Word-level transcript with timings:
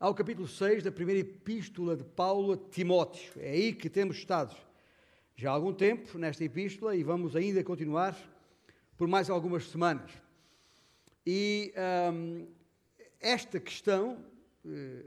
ao 0.00 0.14
capítulo 0.14 0.46
6 0.46 0.84
da 0.84 0.92
primeira 0.92 1.20
epístola 1.20 1.96
de 1.96 2.04
Paulo 2.04 2.52
a 2.52 2.56
Timóteo. 2.56 3.32
É 3.36 3.50
aí 3.50 3.72
que 3.72 3.90
temos 3.90 4.16
estado 4.16 4.54
já 5.34 5.50
há 5.50 5.52
algum 5.52 5.72
tempo 5.72 6.16
nesta 6.18 6.44
epístola 6.44 6.94
e 6.94 7.02
vamos 7.02 7.34
ainda 7.34 7.64
continuar 7.64 8.16
por 8.96 9.08
mais 9.08 9.28
algumas 9.28 9.68
semanas. 9.68 10.10
E 11.26 11.72
hum, 12.12 12.46
esta 13.20 13.58
questão, 13.58 14.24
eh, 14.64 15.04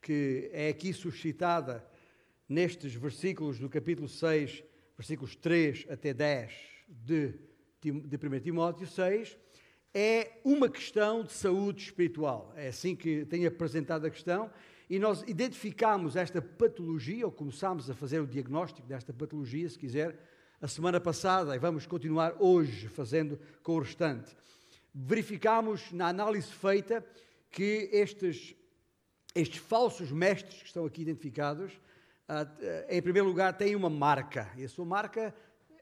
que 0.00 0.48
é 0.52 0.68
aqui 0.68 0.94
suscitada 0.94 1.86
nestes 2.48 2.94
versículos 2.94 3.58
do 3.58 3.68
capítulo 3.68 4.08
6, 4.08 4.64
versículos 4.96 5.36
3 5.36 5.86
até 5.90 6.14
10 6.14 6.50
de, 6.88 7.34
de 7.80 8.16
1 8.16 8.40
Timóteo 8.40 8.86
6, 8.86 9.38
é 9.94 10.40
uma 10.44 10.68
questão 10.68 11.22
de 11.22 11.32
saúde 11.32 11.84
espiritual. 11.84 12.52
É 12.56 12.68
assim 12.68 12.96
que 12.96 13.24
tenho 13.26 13.46
apresentado 13.46 14.06
a 14.06 14.10
questão. 14.10 14.50
E 14.88 14.98
nós 14.98 15.22
identificámos 15.26 16.16
esta 16.16 16.40
patologia, 16.40 17.26
ou 17.26 17.32
começámos 17.32 17.90
a 17.90 17.94
fazer 17.94 18.20
o 18.20 18.26
diagnóstico 18.26 18.86
desta 18.86 19.12
patologia, 19.12 19.68
se 19.68 19.78
quiser, 19.78 20.18
a 20.60 20.68
semana 20.68 21.00
passada, 21.00 21.54
e 21.54 21.58
vamos 21.58 21.86
continuar 21.86 22.36
hoje 22.38 22.88
fazendo 22.88 23.38
com 23.62 23.76
o 23.76 23.80
restante. 23.80 24.36
Verificámos 24.94 25.92
na 25.92 26.08
análise 26.08 26.48
feita 26.48 27.04
que 27.50 27.88
estes, 27.92 28.54
estes 29.34 29.58
falsos 29.58 30.12
mestres 30.12 30.60
que 30.60 30.66
estão 30.66 30.84
aqui 30.84 31.02
identificados, 31.02 31.72
ah, 32.28 32.46
em 32.88 33.02
primeiro 33.02 33.28
lugar, 33.28 33.56
têm 33.56 33.74
uma 33.74 33.90
marca, 33.90 34.50
e 34.56 34.64
a 34.64 34.68
sua 34.68 34.84
marca 34.84 35.34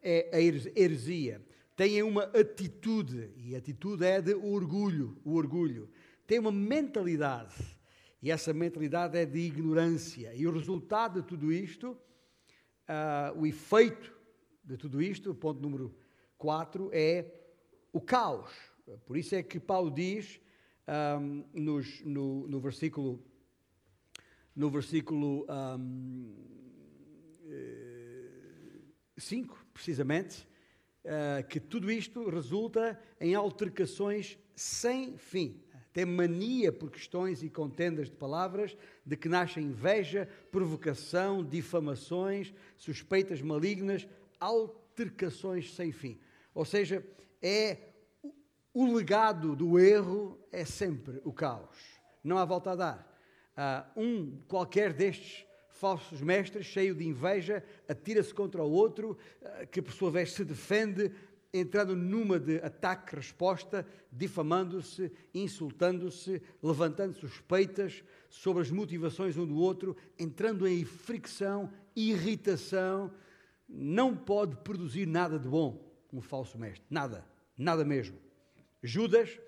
é 0.02 0.30
a 0.32 0.40
heresia 0.40 1.42
têm 1.77 2.02
uma 2.02 2.24
atitude, 2.24 3.33
e 3.37 3.55
a 3.55 3.59
atitude 3.59 4.05
é 4.05 4.20
de 4.20 4.34
orgulho, 4.34 5.20
o 5.24 5.34
orgulho. 5.34 5.91
Tem 6.27 6.38
uma 6.38 6.52
mentalidade, 6.52 7.55
e 8.23 8.30
essa 8.30 8.52
mentalidade 8.52 9.16
é 9.16 9.24
de 9.24 9.38
ignorância. 9.38 10.34
E 10.34 10.46
o 10.46 10.52
resultado 10.52 11.23
de 11.23 11.29
tudo 11.29 11.52
isto, 11.52 11.93
uh, 11.93 13.38
o 13.38 13.46
efeito 13.46 14.13
de 14.63 14.76
tudo 14.76 15.01
isto, 15.01 15.35
ponto 15.35 15.60
número 15.60 15.95
4, 16.37 16.91
é 16.93 17.24
o 17.93 18.01
caos. 18.01 18.51
Por 19.07 19.16
isso 19.16 19.35
é 19.35 19.43
que 19.43 19.59
Paulo 19.59 19.91
diz 19.91 20.41
um, 21.21 21.45
nos, 21.54 22.04
no, 22.04 22.46
no, 22.48 22.60
versículo 22.60 23.24
no 24.54 24.68
versículo 24.68 25.46
um, 25.79 26.35
5, 29.16 29.54
eh, 29.54 29.66
precisamente, 29.73 30.46
uh, 31.04 31.46
que 31.48 31.60
tudo 31.60 31.90
isto 31.90 32.29
resulta 32.29 32.98
em 33.20 33.34
altercações 33.34 34.38
sem 34.54 35.16
fim. 35.16 35.62
Tem 35.92 36.04
mania 36.04 36.73
por 36.73 36.90
questões 36.90 37.42
e 37.42 37.51
contendas 37.51 38.09
de 38.09 38.16
palavras, 38.16 38.76
de 39.04 39.16
que 39.16 39.29
nasce 39.29 39.60
inveja, 39.60 40.29
provocação, 40.52 41.45
difamações, 41.45 42.54
suspeitas 42.76 43.42
malignas, 43.42 44.07
altercações 44.38 45.74
sem 45.74 45.90
fim. 45.90 46.20
Ou 46.54 46.65
seja, 46.65 47.04
é 47.42 47.90
o 48.73 48.95
legado 48.95 49.57
do 49.57 49.79
erro 49.79 50.38
é 50.52 50.64
sempre 50.64 51.20
o 51.24 51.32
caos. 51.32 51.76
Não 52.23 52.38
há 52.38 52.45
volta 52.45 52.70
a 52.70 52.76
dar. 52.76 53.10
Uh, 53.57 54.01
um 54.01 54.40
qualquer 54.46 54.92
destes 54.92 55.45
falsos 55.80 56.20
mestres, 56.20 56.66
cheio 56.66 56.95
de 56.95 57.06
inveja, 57.06 57.64
atira-se 57.88 58.34
contra 58.34 58.62
o 58.62 58.70
outro, 58.70 59.16
eh, 59.40 59.64
que 59.64 59.80
por 59.80 59.92
sua 59.92 60.10
vez 60.10 60.32
se 60.32 60.45
defende, 60.45 61.10
entrando 61.52 61.96
numa 61.96 62.38
de 62.38 62.59
ataque-resposta, 62.59 63.86
difamando-se, 64.12 65.10
insultando-se, 65.34 66.42
levantando 66.62 67.14
suspeitas 67.14 68.04
sobre 68.28 68.62
as 68.62 68.70
motivações 68.70 69.38
um 69.38 69.47
do 69.47 69.56
outro, 69.56 69.97
entrando 70.19 70.69
em 70.69 70.84
fricção, 70.84 71.72
irritação. 71.97 73.10
Não 73.66 74.14
pode 74.14 74.56
produzir 74.56 75.06
nada 75.06 75.38
de 75.38 75.48
bom 75.48 75.90
um 76.12 76.20
falso 76.20 76.58
mestre. 76.58 76.84
Nada. 76.90 77.24
Nada 77.56 77.84
mesmo. 77.84 78.19
Judas, 78.82 79.40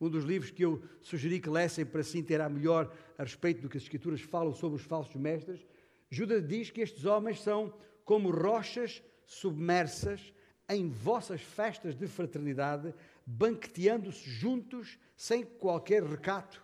um 0.00 0.08
dos 0.08 0.24
livros 0.24 0.50
que 0.50 0.64
eu 0.64 0.82
sugeri 1.00 1.40
que 1.40 1.50
lessem 1.50 1.84
para 1.84 2.02
se 2.02 2.18
inteirar 2.18 2.48
melhor 2.48 2.92
a 3.18 3.22
respeito 3.22 3.60
do 3.60 3.68
que 3.68 3.76
as 3.76 3.82
Escrituras 3.82 4.20
falam 4.20 4.54
sobre 4.54 4.76
os 4.76 4.84
falsos 4.84 5.14
mestres, 5.16 5.66
Judas 6.10 6.46
diz 6.46 6.70
que 6.70 6.80
estes 6.80 7.04
homens 7.04 7.40
são 7.40 7.72
como 8.04 8.30
rochas 8.30 9.02
submersas 9.24 10.32
em 10.68 10.90
vossas 10.90 11.40
festas 11.40 11.94
de 11.94 12.06
fraternidade, 12.08 12.92
banqueteando-se 13.24 14.28
juntos 14.28 14.98
sem 15.16 15.44
qualquer 15.44 16.02
recato, 16.02 16.62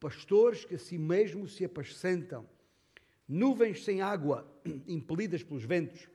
pastores 0.00 0.64
que 0.64 0.76
a 0.76 0.78
si 0.78 0.96
mesmo 0.96 1.46
se 1.46 1.64
apacentam, 1.64 2.48
nuvens 3.28 3.84
sem 3.84 4.00
água, 4.00 4.46
impelidas 4.88 5.42
pelos 5.42 5.64
ventos, 5.64 6.08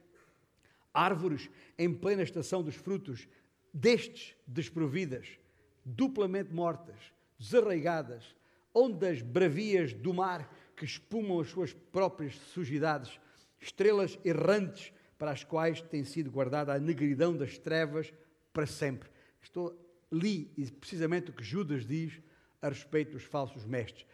árvores 0.94 1.50
em 1.78 1.94
plena 1.94 2.24
estação 2.24 2.64
dos 2.64 2.76
frutos, 2.76 3.28
destes 3.74 4.36
desprovidas, 4.48 5.38
duplamente 5.86 6.54
mortas, 6.54 7.00
desarraigadas, 7.38 8.36
ondas 8.74 9.22
bravias 9.22 9.94
do 9.94 10.14
mar 10.14 10.50
que 10.82 10.86
espumam 10.86 11.40
as 11.40 11.48
suas 11.48 11.74
próprias 11.74 12.34
sujidades, 12.34 13.20
estrelas 13.60 14.18
errantes 14.26 14.92
para 15.16 15.30
as 15.30 15.44
quais 15.44 15.80
tem 15.80 16.04
sido 16.04 16.32
guardada 16.32 16.74
a 16.74 16.80
negridão 16.80 17.38
das 17.38 17.56
trevas 17.60 18.12
para 18.52 18.66
sempre. 18.66 19.08
Estou 19.44 19.80
li 20.12 20.46
precisamente 20.80 21.30
o 21.30 21.34
que 21.34 21.44
Judas 21.44 21.86
diz 21.86 22.20
a 22.60 22.70
respeito 22.70 23.12
dos 23.12 23.22
falsos 23.22 23.64
mestres. 23.64 24.08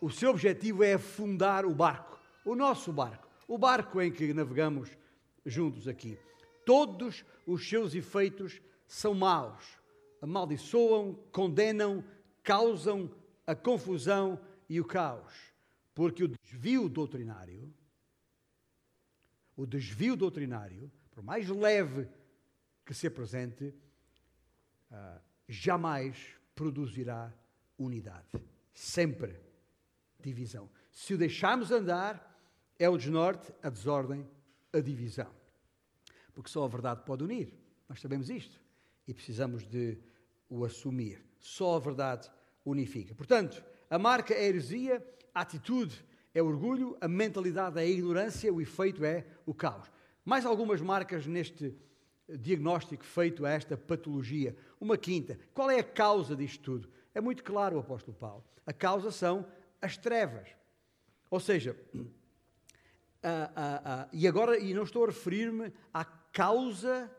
O 0.00 0.10
seu 0.10 0.30
objetivo 0.30 0.82
é 0.82 0.94
afundar 0.94 1.66
o 1.66 1.74
barco, 1.74 2.18
o 2.42 2.56
nosso 2.56 2.90
barco, 2.90 3.28
o 3.46 3.58
barco 3.58 4.00
em 4.00 4.10
que 4.10 4.32
navegamos 4.32 4.88
juntos 5.44 5.86
aqui. 5.86 6.18
Todos 6.64 7.22
os 7.46 7.68
seus 7.68 7.94
efeitos 7.94 8.62
são 8.86 9.12
maus, 9.12 9.62
amaldiçoam, 10.22 11.18
condenam, 11.30 12.02
causam 12.42 13.10
a 13.46 13.54
confusão 13.54 14.40
e 14.70 14.80
o 14.80 14.86
caos. 14.86 15.51
Porque 15.94 16.24
o 16.24 16.28
desvio 16.28 16.88
doutrinário, 16.88 17.72
o 19.56 19.66
desvio 19.66 20.16
doutrinário, 20.16 20.90
por 21.10 21.22
mais 21.22 21.48
leve 21.48 22.08
que 22.84 22.94
se 22.94 23.06
apresente, 23.06 23.74
uh, 24.90 25.20
jamais 25.48 26.36
produzirá 26.54 27.32
unidade. 27.78 28.28
Sempre 28.72 29.38
divisão. 30.20 30.70
Se 30.90 31.14
o 31.14 31.18
deixarmos 31.18 31.70
andar, 31.70 32.30
é 32.78 32.88
o 32.88 32.96
desnorte, 32.96 33.52
a 33.62 33.68
desordem, 33.68 34.28
a 34.72 34.80
divisão. 34.80 35.30
Porque 36.32 36.50
só 36.50 36.64
a 36.64 36.68
verdade 36.68 37.02
pode 37.04 37.22
unir. 37.22 37.52
Nós 37.88 38.00
sabemos 38.00 38.30
isto. 38.30 38.60
E 39.06 39.12
precisamos 39.12 39.66
de 39.66 39.98
o 40.48 40.64
assumir. 40.64 41.24
Só 41.38 41.76
a 41.76 41.80
verdade 41.80 42.30
unifica. 42.64 43.14
Portanto, 43.14 43.62
a 43.90 43.98
marca 43.98 44.32
é 44.32 44.38
a 44.38 44.44
heresia 44.44 45.06
a 45.34 45.40
atitude 45.40 46.04
é 46.34 46.42
orgulho, 46.42 46.96
a 47.00 47.08
mentalidade 47.08 47.78
é 47.78 47.82
a 47.82 47.86
ignorância, 47.86 48.52
o 48.52 48.60
efeito 48.60 49.04
é 49.04 49.26
o 49.44 49.54
caos. 49.54 49.90
Mais 50.24 50.46
algumas 50.46 50.80
marcas 50.80 51.26
neste 51.26 51.74
diagnóstico 52.28 53.04
feito 53.04 53.44
a 53.44 53.50
esta 53.50 53.76
patologia. 53.76 54.56
Uma 54.80 54.96
quinta. 54.96 55.38
Qual 55.52 55.70
é 55.70 55.80
a 55.80 55.84
causa 55.84 56.34
disto 56.34 56.62
tudo? 56.62 56.88
É 57.14 57.20
muito 57.20 57.42
claro 57.42 57.76
o 57.76 57.80
apóstolo 57.80 58.16
Paulo. 58.16 58.44
A 58.66 58.72
causa 58.72 59.10
são 59.10 59.46
as 59.80 59.96
trevas. 59.96 60.48
Ou 61.30 61.40
seja, 61.40 61.76
e 64.12 64.26
agora, 64.26 64.58
e 64.58 64.72
não 64.72 64.84
estou 64.84 65.04
a 65.04 65.08
referir-me 65.08 65.72
à 65.92 66.04
causa 66.04 67.10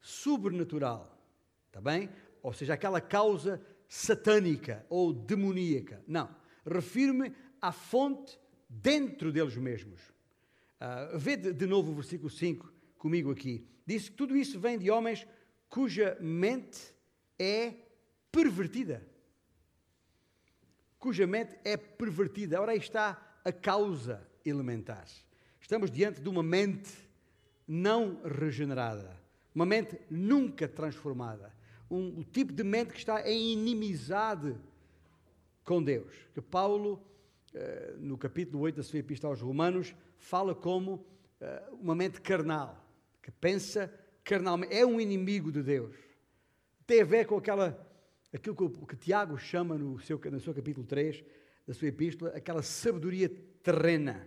sobrenatural, 0.00 1.18
está 1.66 1.80
bem? 1.80 2.08
Ou 2.42 2.52
seja, 2.52 2.74
aquela 2.74 3.00
causa 3.00 3.60
satânica 3.88 4.86
ou 4.88 5.12
demoníaca. 5.12 6.02
Não 6.06 6.38
refiro-me 6.66 7.32
à 7.60 7.72
fonte 7.72 8.38
dentro 8.68 9.32
deles 9.32 9.56
mesmos. 9.56 10.00
Uh, 10.80 11.18
vê 11.18 11.36
de, 11.36 11.52
de 11.52 11.66
novo 11.66 11.92
o 11.92 11.94
versículo 11.94 12.30
5 12.30 12.72
comigo 12.98 13.30
aqui. 13.30 13.66
Diz 13.86 14.08
que 14.08 14.16
tudo 14.16 14.36
isso 14.36 14.60
vem 14.60 14.78
de 14.78 14.90
homens 14.90 15.26
cuja 15.68 16.16
mente 16.20 16.94
é 17.38 17.74
pervertida. 18.30 19.06
Cuja 20.98 21.26
mente 21.26 21.56
é 21.64 21.76
pervertida. 21.76 22.60
Ora, 22.60 22.72
aí 22.72 22.78
está 22.78 23.40
a 23.44 23.52
causa 23.52 24.26
elementar. 24.44 25.06
Estamos 25.60 25.90
diante 25.90 26.20
de 26.20 26.28
uma 26.28 26.42
mente 26.42 26.90
não 27.66 28.22
regenerada, 28.24 29.14
uma 29.54 29.66
mente 29.66 29.98
nunca 30.08 30.66
transformada, 30.66 31.52
um, 31.90 32.20
um 32.20 32.22
tipo 32.22 32.52
de 32.52 32.64
mente 32.64 32.92
que 32.92 32.98
está 32.98 33.28
em 33.28 33.52
inimizade 33.52 34.56
com 35.68 35.82
Deus. 35.82 36.10
Que 36.32 36.40
Paulo, 36.40 36.98
eh, 37.52 37.94
no 37.98 38.16
capítulo 38.16 38.62
8 38.62 38.76
da 38.76 38.82
sua 38.82 39.00
Epístola 39.00 39.34
aos 39.34 39.42
Romanos, 39.42 39.94
fala 40.16 40.54
como 40.54 41.06
eh, 41.38 41.68
uma 41.72 41.94
mente 41.94 42.22
carnal, 42.22 42.82
que 43.22 43.30
pensa 43.30 43.92
carnalmente, 44.24 44.74
é 44.74 44.86
um 44.86 44.98
inimigo 44.98 45.52
de 45.52 45.62
Deus. 45.62 45.94
Tem 46.86 47.02
a 47.02 47.04
ver 47.04 47.26
com 47.26 47.36
aquela, 47.36 47.86
aquilo 48.32 48.56
que, 48.56 48.86
que 48.86 48.96
Tiago 48.96 49.36
chama 49.36 49.76
no 49.76 49.98
seu, 49.98 50.18
no 50.18 50.40
seu 50.40 50.54
capítulo 50.54 50.86
3, 50.86 51.22
da 51.66 51.74
sua 51.74 51.88
epístola, 51.88 52.30
aquela 52.30 52.62
sabedoria 52.62 53.28
terrena. 53.62 54.26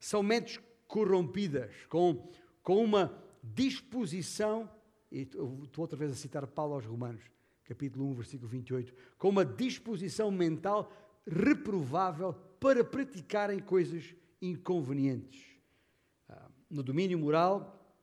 São 0.00 0.22
mentes 0.22 0.58
corrompidas, 0.86 1.70
com, 1.90 2.30
com 2.62 2.82
uma 2.82 3.22
disposição, 3.42 4.70
e 5.12 5.20
estou 5.20 5.66
outra 5.76 5.98
vez 5.98 6.10
a 6.10 6.14
citar 6.14 6.46
Paulo 6.46 6.72
aos 6.72 6.86
Romanos, 6.86 7.24
capítulo 7.68 8.06
1, 8.06 8.14
versículo 8.14 8.48
28, 8.48 8.94
com 9.18 9.28
uma 9.28 9.44
disposição 9.44 10.30
mental 10.30 10.90
reprovável 11.26 12.32
para 12.58 12.82
praticarem 12.82 13.58
coisas 13.58 14.14
inconvenientes. 14.40 15.44
Ah, 16.28 16.48
no 16.70 16.82
domínio 16.82 17.18
moral 17.18 17.94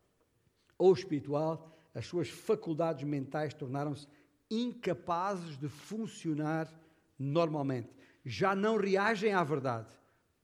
ou 0.78 0.94
espiritual, 0.94 1.76
as 1.96 2.06
suas 2.06 2.30
faculdades 2.30 3.04
mentais 3.04 3.56
tornaram-se 3.56 4.08
incapazes 4.52 5.58
de 5.58 5.68
funcionar 5.68 6.72
normalmente. 7.18 7.90
Já 8.24 8.54
não 8.54 8.78
reagem 8.78 9.34
à 9.34 9.44
verdade 9.44 9.96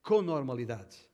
com 0.02 0.22
normalidade. 0.24 1.08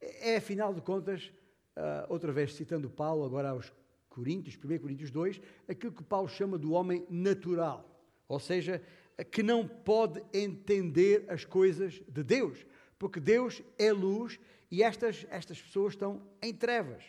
É, 0.00 0.36
afinal 0.36 0.74
de 0.74 0.80
contas, 0.80 1.32
ah, 1.76 2.06
outra 2.08 2.32
vez 2.32 2.54
citando 2.54 2.90
Paulo, 2.90 3.24
agora 3.24 3.50
aos 3.50 3.72
Coríntios, 4.12 4.56
1 4.56 4.78
Coríntios 4.78 5.10
2, 5.10 5.40
aquilo 5.66 5.92
que 5.92 6.04
Paulo 6.04 6.28
chama 6.28 6.58
do 6.58 6.72
homem 6.72 7.06
natural, 7.08 7.88
ou 8.28 8.38
seja, 8.38 8.82
que 9.30 9.42
não 9.42 9.66
pode 9.66 10.22
entender 10.32 11.24
as 11.28 11.44
coisas 11.44 12.02
de 12.08 12.22
Deus, 12.22 12.66
porque 12.98 13.18
Deus 13.18 13.62
é 13.78 13.92
luz 13.92 14.38
e 14.70 14.82
estas, 14.82 15.26
estas 15.30 15.60
pessoas 15.60 15.94
estão 15.94 16.22
em 16.40 16.54
trevas. 16.54 17.04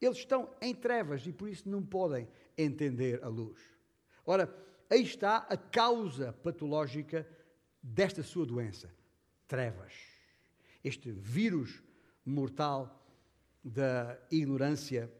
Eles 0.00 0.18
estão 0.18 0.50
em 0.60 0.74
trevas 0.74 1.26
e 1.26 1.32
por 1.32 1.48
isso 1.48 1.68
não 1.68 1.82
podem 1.82 2.28
entender 2.56 3.22
a 3.22 3.28
luz. 3.28 3.60
Ora, 4.26 4.52
aí 4.90 5.02
está 5.02 5.38
a 5.48 5.56
causa 5.56 6.32
patológica 6.32 7.26
desta 7.82 8.22
sua 8.22 8.44
doença: 8.44 8.92
trevas. 9.46 9.92
Este 10.82 11.10
vírus 11.12 11.82
mortal 12.24 13.00
da 13.62 14.18
ignorância 14.30 15.10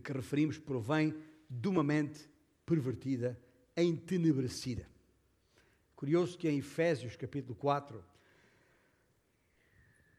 que 0.00 0.12
referimos 0.12 0.58
provém 0.58 1.14
de 1.48 1.68
uma 1.68 1.82
mente 1.82 2.28
pervertida, 2.64 3.38
entenebrecida. 3.76 4.86
Curioso 5.94 6.36
que 6.38 6.48
em 6.48 6.58
Efésios 6.58 7.16
capítulo 7.16 7.54
4, 7.54 8.04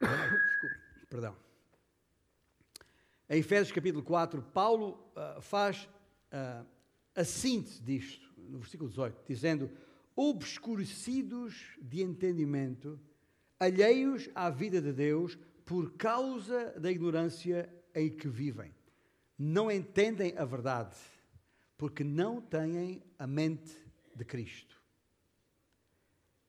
desculpe, 0.00 1.06
perdão, 1.08 1.36
em 3.28 3.38
Efésios 3.38 3.72
capítulo 3.72 4.02
4, 4.02 4.42
Paulo 4.42 5.12
uh, 5.16 5.40
faz 5.40 5.88
uh, 6.32 6.66
a 7.14 7.24
síntese 7.24 7.82
disto, 7.82 8.32
no 8.36 8.58
versículo 8.58 8.88
18, 8.90 9.22
dizendo: 9.26 9.70
obscurecidos 10.14 11.76
de 11.80 12.02
entendimento, 12.02 13.00
alheios 13.58 14.28
à 14.34 14.50
vida 14.50 14.80
de 14.80 14.92
Deus 14.92 15.38
por 15.64 15.94
causa 15.94 16.78
da 16.78 16.90
ignorância 16.90 17.68
em 17.94 18.10
que 18.10 18.28
vivem. 18.28 18.72
Não 19.38 19.70
entendem 19.70 20.36
a 20.36 20.44
verdade, 20.44 20.96
porque 21.76 22.04
não 22.04 22.40
têm 22.40 23.02
a 23.18 23.26
mente 23.26 23.76
de 24.14 24.24
Cristo. 24.24 24.80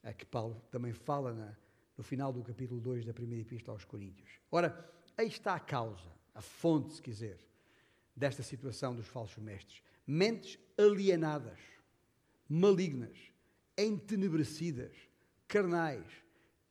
É 0.03 0.13
que 0.13 0.25
Paulo 0.25 0.61
também 0.69 0.93
fala 0.93 1.33
na, 1.33 1.55
no 1.97 2.03
final 2.03 2.31
do 2.31 2.43
capítulo 2.43 2.79
2 2.79 3.05
da 3.05 3.13
primeira 3.13 3.41
epístola 3.41 3.75
aos 3.75 3.85
Coríntios. 3.85 4.29
Ora, 4.51 4.87
aí 5.17 5.27
está 5.27 5.55
a 5.55 5.59
causa, 5.59 6.11
a 6.33 6.41
fonte, 6.41 6.93
se 6.93 7.01
quiser, 7.01 7.39
desta 8.15 8.43
situação 8.43 8.95
dos 8.95 9.07
falsos 9.07 9.43
mestres. 9.43 9.81
Mentes 10.05 10.59
alienadas, 10.77 11.59
malignas, 12.47 13.17
entenebrecidas, 13.75 14.95
carnais 15.47 16.05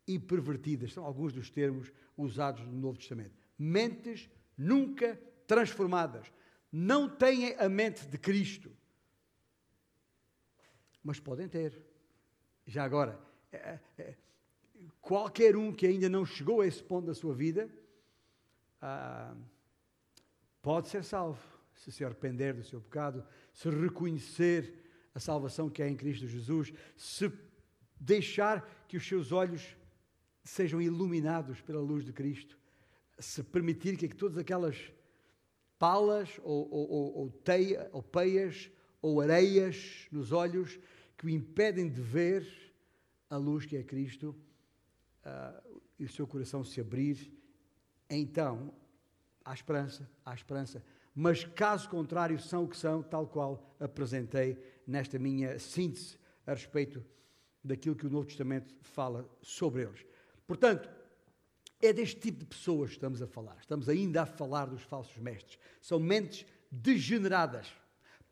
e 0.07 0.19
pervertidas. 0.19 0.93
São 0.93 1.05
alguns 1.05 1.33
dos 1.33 1.51
termos 1.51 1.93
usados 2.17 2.65
no 2.65 2.73
Novo 2.73 2.99
Testamento. 2.99 3.35
Mentes 3.59 4.31
nunca 4.57 5.19
transformadas. 5.47 6.27
Não 6.71 7.09
têm 7.09 7.55
a 7.57 7.69
mente 7.69 8.07
de 8.07 8.19
Cristo. 8.19 8.71
Mas 11.03 11.21
podem 11.21 11.49
ter. 11.49 11.81
Já 12.67 12.85
agora, 12.85 13.21
é, 13.53 13.57
é, 13.57 13.81
é, 13.99 14.15
qualquer 15.01 15.57
um 15.57 15.73
que 15.73 15.87
ainda 15.87 16.09
não 16.09 16.25
chegou 16.25 16.61
a 16.61 16.67
esse 16.67 16.83
ponto 16.83 17.07
da 17.07 17.15
sua 17.15 17.35
vida 17.35 17.69
ah, 18.81 19.35
pode 20.63 20.89
ser 20.89 21.05
salvo 21.05 21.41
se 21.75 21.93
se 21.93 22.05
arrepender 22.05 22.55
do 22.55 22.65
seu 22.65 22.81
pecado, 22.81 23.27
se 23.53 23.69
reconhecer 23.69 24.75
a 25.15 25.21
salvação 25.21 25.69
que 25.69 25.83
é 25.83 25.89
em 25.89 25.97
Cristo 25.97 26.27
Jesus, 26.27 26.73
se 26.97 27.31
deixar 28.01 28.85
que 28.89 28.97
os 28.97 29.07
seus 29.07 29.33
olhos 29.33 29.77
sejam 30.43 30.81
iluminados 30.81 31.61
pela 31.61 31.81
luz 31.81 32.05
de 32.05 32.13
Cristo, 32.13 32.59
se 33.19 33.43
permitir 33.43 33.97
que 33.97 34.09
todas 34.09 34.39
aquelas 34.39 34.93
palas 35.85 36.41
ou, 36.43 36.67
ou, 36.71 36.91
ou, 36.91 37.19
ou, 37.19 37.31
teia, 37.31 37.91
ou 37.93 38.03
peias 38.03 38.71
ou 39.03 39.21
areias 39.21 40.09
nos 40.11 40.33
olhos 40.33 40.81
que 41.15 41.27
o 41.27 41.29
impedem 41.29 41.91
de 41.91 42.01
ver 42.01 42.49
a 43.29 43.37
luz 43.37 43.67
que 43.67 43.77
é 43.77 43.83
Cristo 43.83 44.35
uh, 45.27 45.81
e 45.99 46.07
o 46.07 46.09
seu 46.09 46.27
coração 46.27 46.65
se 46.65 46.81
abrir, 46.81 47.31
então 48.09 48.73
há 49.45 49.53
esperança, 49.53 50.11
há 50.25 50.33
esperança. 50.33 50.83
Mas 51.15 51.45
caso 51.45 51.87
contrário, 51.91 52.39
são 52.39 52.65
o 52.65 52.69
que 52.69 52.79
são, 52.79 53.03
tal 53.03 53.27
qual 53.27 53.77
apresentei 53.79 54.57
nesta 54.87 55.19
minha 55.19 55.59
síntese 55.59 56.17
a 56.47 56.53
respeito 56.53 57.05
daquilo 57.63 57.95
que 57.95 58.07
o 58.07 58.11
Novo 58.11 58.27
Testamento 58.27 58.75
fala 58.81 59.29
sobre 59.43 59.83
eles. 59.83 60.03
Portanto, 60.47 60.89
é 61.81 61.93
deste 61.93 62.21
tipo 62.21 62.41
de 62.41 62.47
pessoas 62.47 62.91
que 62.91 62.97
estamos 62.97 63.21
a 63.21 63.27
falar. 63.27 63.57
Estamos 63.61 63.89
ainda 63.89 64.23
a 64.23 64.27
falar 64.27 64.67
dos 64.67 64.83
falsos 64.83 65.17
mestres. 65.19 65.59
São 65.81 65.99
mentes 65.99 66.47
degeneradas. 66.71 67.69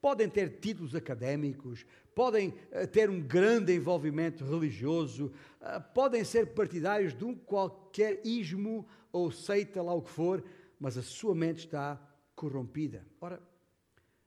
Podem 0.01 0.29
ter 0.29 0.59
títulos 0.59 0.95
académicos, 0.95 1.87
podem 2.15 2.55
eh, 2.71 2.87
ter 2.87 3.09
um 3.09 3.21
grande 3.21 3.73
envolvimento 3.73 4.45
religioso, 4.45 5.33
eh, 5.61 5.79
podem 5.79 6.25
ser 6.25 6.55
partidários 6.55 7.15
de 7.15 7.25
um 7.25 7.35
qualquer 7.35 8.21
ismo 8.27 8.87
ou 9.13 9.31
seita, 9.31 9.83
lá 9.83 9.95
o 9.95 10.03
que 10.03 10.11
for, 10.11 10.43
mas 10.81 10.99
a 10.99 11.03
sua 11.03 11.35
mente 11.35 11.59
está 11.59 12.01
corrompida. 12.35 13.07
Ora, 13.21 13.41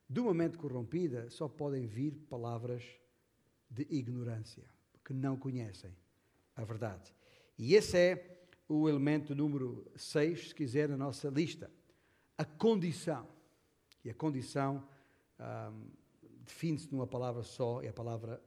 de 0.07 0.19
uma 0.19 0.33
mente 0.33 0.57
corrompida 0.57 1.29
só 1.29 1.49
podem 1.49 1.87
vir 1.87 2.15
palavras 2.29 2.83
de 3.69 3.85
ignorância, 3.89 4.63
porque 4.93 5.13
não 5.13 5.35
conhecem 5.35 5.95
a 6.55 6.63
verdade. 6.63 7.13
E 7.57 7.75
esse 7.75 7.97
é 7.97 8.34
o 8.67 8.89
elemento 8.89 9.35
número 9.35 9.85
6, 9.95 10.49
se 10.49 10.55
quiser, 10.55 10.89
na 10.89 10.97
nossa 10.97 11.29
lista. 11.29 11.71
A 12.37 12.45
condição. 12.45 13.27
E 14.03 14.09
a 14.09 14.13
condição 14.13 14.87
um, 15.39 15.87
define-se 16.45 16.91
numa 16.91 17.07
palavra 17.07 17.43
só, 17.43 17.81
é 17.81 17.89
a 17.89 17.93
palavra 17.93 18.41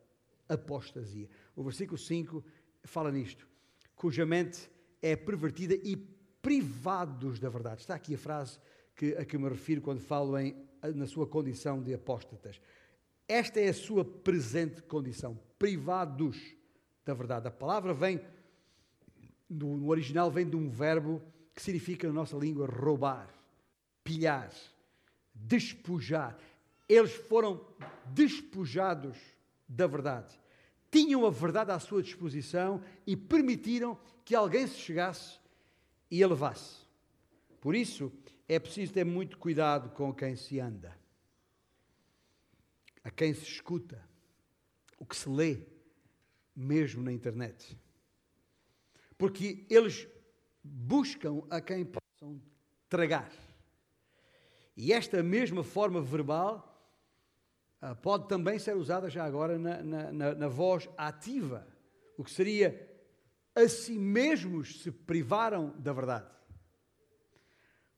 apostasia. 0.49 1.29
O 1.55 1.63
versículo 1.63 1.99
5 1.99 2.45
fala 2.85 3.11
nisto. 3.11 3.47
Cuja 3.95 4.25
mente 4.25 4.71
é 5.03 5.17
pervertida 5.17 5.75
e 5.75 5.97
privados 6.41 7.39
da 7.39 7.49
verdade. 7.49 7.81
Está 7.81 7.95
aqui 7.95 8.15
a 8.15 8.19
frase 8.19 8.59
que, 8.95 9.15
a 9.17 9.25
que 9.25 9.37
me 9.37 9.49
refiro 9.49 9.81
quando 9.81 10.01
falo 10.01 10.39
em, 10.39 10.57
na 10.95 11.07
sua 11.07 11.27
condição 11.27 11.83
de 11.83 11.93
apóstatas. 11.95 12.61
Esta 13.27 13.61
é 13.61 13.69
a 13.69 13.75
sua 13.75 14.05
presente 14.05 14.83
condição, 14.83 15.39
privados 15.59 16.39
da 17.05 17.13
verdade. 17.13 17.49
A 17.49 17.51
palavra 17.51 17.93
vem 17.93 18.21
no, 19.49 19.77
no 19.77 19.89
original 19.89 20.31
vem 20.31 20.49
de 20.49 20.57
um 20.57 20.69
verbo 20.69 21.23
que 21.55 21.63
significa 21.63 22.07
na 22.07 22.15
nossa 22.15 22.37
língua 22.37 22.67
roubar, 22.67 23.29
pilhar, 24.05 24.53
despojar. 25.35 26.39
Eles 26.89 27.13
foram 27.13 27.65
despojados 28.07 29.17
da 29.69 29.87
verdade. 29.87 30.39
Tinham 30.91 31.27
a 31.27 31.31
verdade 31.31 31.71
à 31.71 31.79
sua 31.79 32.03
disposição 32.03 32.83
e 33.07 33.17
permitiram 33.17 33.99
que 34.25 34.35
alguém 34.35 34.67
se 34.67 34.77
chegasse 34.77 35.39
e 36.11 36.23
a 36.23 36.29
levasse. 36.29 36.87
Por 37.61 37.75
isso, 37.75 38.13
é 38.49 38.59
preciso 38.59 38.93
ter 38.93 39.05
muito 39.05 39.37
cuidado 39.37 39.91
com 39.91 40.15
quem 40.15 40.37
se 40.37 40.61
anda, 40.61 40.97
a 43.05 43.11
quem 43.11 43.35
se 43.35 43.43
escuta, 43.43 44.03
o 44.99 45.05
que 45.05 45.17
se 45.17 45.29
lê, 45.29 45.59
mesmo 46.57 47.03
na 47.03 47.13
internet 47.13 47.77
porque 49.19 49.67
eles 49.69 50.09
buscam 50.63 51.43
a 51.51 51.61
quem 51.61 51.85
possam 51.85 52.41
tragar. 52.89 53.31
E 54.77 54.93
esta 54.93 55.23
mesma 55.25 55.65
forma 55.65 56.01
verbal 56.01 56.89
uh, 57.83 57.97
pode 57.97 58.29
também 58.29 58.61
ser 58.61 58.77
usada 58.77 59.11
já 59.11 59.25
agora 59.25 59.59
na, 59.59 59.83
na, 59.83 60.13
na, 60.13 60.35
na 60.35 60.49
voz 60.49 60.89
ativa, 60.97 61.67
o 62.17 62.23
que 62.23 62.31
seria 62.31 62.89
a 63.55 63.69
si 63.69 63.99
mesmos 63.99 64.83
se 64.83 64.93
privaram 64.93 65.75
da 65.79 65.93
verdade. 65.93 66.31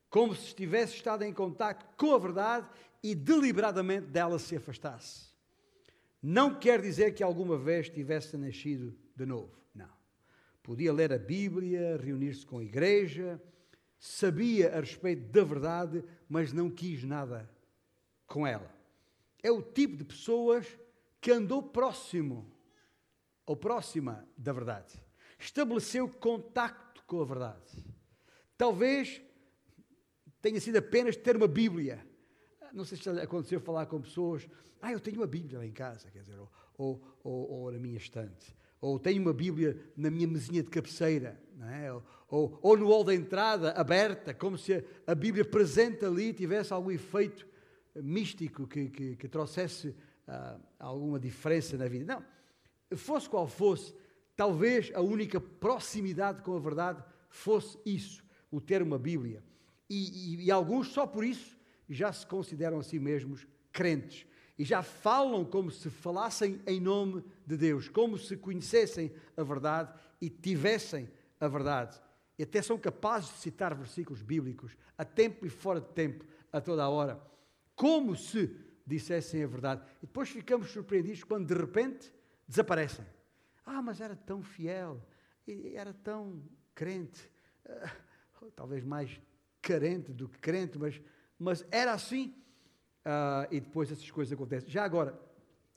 Como 0.08 0.34
se 0.34 0.46
estivesse 0.46 0.94
estado 0.94 1.22
em 1.22 1.34
contato 1.34 1.86
com 1.96 2.14
a 2.14 2.18
verdade 2.18 2.66
e 3.02 3.14
deliberadamente 3.14 4.06
dela 4.06 4.38
se 4.38 4.56
afastasse. 4.56 5.30
Não 6.22 6.58
quer 6.58 6.80
dizer 6.80 7.14
que 7.14 7.22
alguma 7.22 7.58
vez 7.58 7.88
tivesse 7.90 8.36
nascido 8.36 8.96
de 9.14 9.26
novo 9.26 9.59
podia 10.62 10.92
ler 10.92 11.12
a 11.12 11.18
Bíblia, 11.18 11.96
reunir-se 11.96 12.44
com 12.44 12.58
a 12.58 12.64
igreja, 12.64 13.40
sabia 13.98 14.76
a 14.76 14.80
respeito 14.80 15.30
da 15.30 15.44
verdade, 15.44 16.04
mas 16.28 16.52
não 16.52 16.70
quis 16.70 17.04
nada 17.04 17.48
com 18.26 18.46
ela. 18.46 18.74
É 19.42 19.50
o 19.50 19.62
tipo 19.62 19.96
de 19.96 20.04
pessoas 20.04 20.66
que 21.20 21.30
andou 21.30 21.62
próximo 21.62 22.50
ou 23.44 23.56
próxima 23.56 24.26
da 24.36 24.52
verdade. 24.52 25.02
Estabeleceu 25.38 26.08
contacto 26.08 27.02
com 27.04 27.20
a 27.20 27.24
verdade. 27.24 27.84
Talvez 28.56 29.20
tenha 30.40 30.60
sido 30.60 30.76
apenas 30.76 31.16
ter 31.16 31.36
uma 31.36 31.48
Bíblia. 31.48 32.06
Não 32.72 32.84
sei 32.84 32.98
se 32.98 33.08
aconteceu 33.08 33.60
falar 33.60 33.86
com 33.86 34.00
pessoas, 34.00 34.48
ah, 34.80 34.92
eu 34.92 35.00
tenho 35.00 35.16
uma 35.16 35.26
Bíblia 35.26 35.58
lá 35.58 35.66
em 35.66 35.72
casa, 35.72 36.10
quer 36.10 36.20
dizer, 36.20 36.38
ou, 36.38 36.50
ou, 36.78 37.02
ou, 37.22 37.50
ou 37.50 37.72
na 37.72 37.78
minha 37.78 37.96
estante. 37.96 38.56
Ou 38.80 38.98
tenho 38.98 39.20
uma 39.20 39.32
Bíblia 39.32 39.78
na 39.96 40.10
minha 40.10 40.26
mesinha 40.26 40.62
de 40.62 40.70
cabeceira, 40.70 41.40
é? 41.68 41.92
ou, 42.28 42.58
ou, 42.62 42.76
no 42.76 42.86
hall 42.88 43.04
da 43.04 43.14
entrada, 43.14 43.72
aberta, 43.72 44.32
como 44.32 44.56
se 44.56 44.82
a, 45.06 45.14
Bíblia 45.14 45.44
presente 45.44 46.04
ali 46.04 46.32
tivesse 46.32 46.72
algum 46.72 46.90
efeito 46.90 47.46
místico 47.94 48.66
que, 48.66 48.88
que, 48.88 49.16
que 49.16 49.28
trouxesse 49.28 49.88
uh, 49.88 50.60
alguma 50.78 51.20
diferença 51.20 51.76
na 51.76 51.86
vida. 51.88 52.14
Não. 52.14 52.96
Fosse 52.96 53.28
qual 53.28 53.46
fosse, 53.46 53.94
talvez 54.34 54.90
a 54.94 55.00
única 55.00 55.40
proximidade 55.40 56.42
com 56.42 56.56
a 56.56 56.58
verdade 56.58 57.04
fosse 57.28 57.78
isso, 57.84 58.24
o 58.50 58.60
ter 58.60 58.82
uma 58.82 58.98
Bíblia. 58.98 59.44
E, 59.88 60.36
e, 60.36 60.44
e 60.46 60.50
alguns, 60.50 60.88
só 60.88 61.06
por 61.06 61.24
isso, 61.24 61.58
já 61.88 62.12
se 62.12 62.26
consideram 62.26 62.78
a 62.78 62.82
si 62.82 62.98
mesmos 62.98 63.46
crentes 63.72 64.26
e 64.60 64.64
já 64.64 64.82
falam 64.82 65.42
como 65.42 65.70
se 65.70 65.88
falassem 65.88 66.60
em 66.66 66.78
nome 66.78 67.24
de 67.46 67.56
Deus, 67.56 67.88
como 67.88 68.18
se 68.18 68.36
conhecessem 68.36 69.10
a 69.34 69.42
verdade 69.42 69.90
e 70.20 70.28
tivessem 70.28 71.10
a 71.40 71.48
verdade. 71.48 71.98
E 72.38 72.42
até 72.42 72.60
são 72.60 72.76
capazes 72.76 73.30
de 73.30 73.38
citar 73.38 73.74
versículos 73.74 74.20
bíblicos 74.20 74.76
a 74.98 75.02
tempo 75.02 75.46
e 75.46 75.48
fora 75.48 75.80
de 75.80 75.88
tempo, 75.88 76.26
a 76.52 76.60
toda 76.60 76.84
a 76.84 76.90
hora, 76.90 77.18
como 77.74 78.14
se 78.14 78.54
dissessem 78.86 79.42
a 79.42 79.46
verdade. 79.46 79.82
E 80.02 80.06
depois 80.06 80.28
ficamos 80.28 80.70
surpreendidos 80.70 81.24
quando 81.24 81.46
de 81.46 81.54
repente 81.54 82.12
desaparecem. 82.46 83.06
Ah, 83.64 83.80
mas 83.80 83.98
era 83.98 84.14
tão 84.14 84.42
fiel, 84.42 85.02
era 85.72 85.94
tão 85.94 86.42
crente, 86.74 87.30
uh, 87.64 88.50
talvez 88.50 88.84
mais 88.84 89.18
carente 89.62 90.12
do 90.12 90.28
que 90.28 90.38
crente, 90.38 90.78
mas, 90.78 91.00
mas 91.38 91.64
era 91.70 91.94
assim. 91.94 92.34
Uh, 93.00 93.48
e 93.50 93.60
depois 93.60 93.90
essas 93.90 94.10
coisas 94.10 94.32
acontecem. 94.32 94.68
Já 94.68 94.84
agora, 94.84 95.18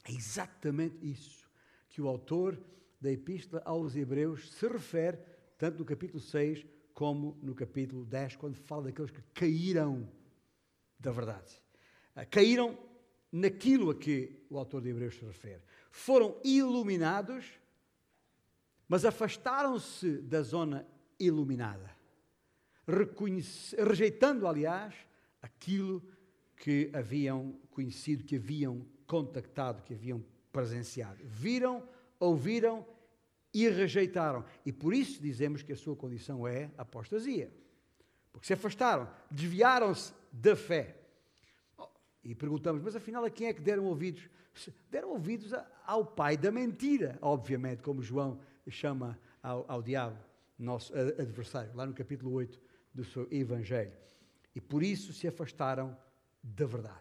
é 0.06 0.12
exatamente 0.12 0.98
isso 1.02 1.50
que 1.90 2.02
o 2.02 2.08
autor 2.08 2.62
da 3.00 3.12
Epístola 3.12 3.62
aos 3.66 3.96
Hebreus 3.96 4.52
se 4.52 4.68
refere, 4.68 5.18
tanto 5.58 5.80
no 5.80 5.86
capítulo 5.86 6.20
6 6.20 6.66
como 6.94 7.38
no 7.42 7.56
capítulo 7.56 8.06
10, 8.06 8.36
quando 8.36 8.56
fala 8.56 8.84
daqueles 8.84 9.12
que 9.12 9.22
caíram 9.34 10.10
da 11.00 11.12
verdade. 11.12 11.62
Uh, 12.16 12.28
caíram 12.30 12.78
naquilo 13.32 13.90
a 13.90 13.96
que 13.96 14.46
o 14.50 14.60
autor 14.60 14.82
de 14.82 14.90
Hebreus 14.90 15.16
se 15.16 15.26
refere. 15.26 15.64
Foram 15.92 16.40
iluminados, 16.44 17.46
mas 18.88 19.06
afastaram-se 19.06 20.18
da 20.18 20.42
zona 20.44 20.86
iluminada, 21.20 21.90
rejeitando, 22.86 24.46
aliás, 24.46 24.94
aquilo 25.42 26.04
que 26.58 26.90
haviam 26.94 27.56
conhecido, 27.72 28.24
que 28.24 28.36
haviam 28.36 28.86
contactado, 29.06 29.84
que 29.84 29.94
haviam 29.94 30.24
presenciado. 30.52 31.20
Viram, 31.24 31.84
ouviram 32.20 32.86
e 33.54 33.68
rejeitaram. 33.70 34.44
E 34.66 34.72
por 34.72 34.94
isso 34.94 35.22
dizemos 35.22 35.62
que 35.62 35.74
a 35.74 35.76
sua 35.76 35.96
condição 35.96 36.48
é 36.48 36.72
apostasia. 36.78 37.52
Porque 38.32 38.48
se 38.48 38.54
afastaram, 38.54 39.10
desviaram-se 39.30 40.14
da 40.32 40.56
fé. 40.56 40.98
E 42.24 42.34
perguntamos, 42.34 42.82
mas 42.82 42.96
afinal 42.96 43.24
a 43.26 43.30
quem 43.30 43.48
é 43.48 43.54
que 43.54 43.62
deram 43.62 43.86
ouvidos? 43.86 44.30
Deram 44.90 45.10
ouvidos 45.10 45.52
ao 45.86 46.06
pai 46.06 46.38
da 46.38 46.52
mentira, 46.52 47.18
obviamente, 47.22 47.82
como 47.82 48.02
João 48.02 48.40
chama 48.70 49.20
ao, 49.42 49.66
ao 49.68 49.82
diabo, 49.82 50.18
nosso 50.58 50.94
adversário, 50.96 51.76
lá 51.76 51.86
no 51.86 51.94
capítulo 51.94 52.32
8 52.32 52.60
do 52.94 53.04
seu 53.04 53.28
Evangelho. 53.30 53.92
E 54.56 54.62
por 54.62 54.84
isso 54.84 55.12
se 55.12 55.28
afastaram 55.28 55.98
da 56.44 56.66
verdade. 56.66 57.00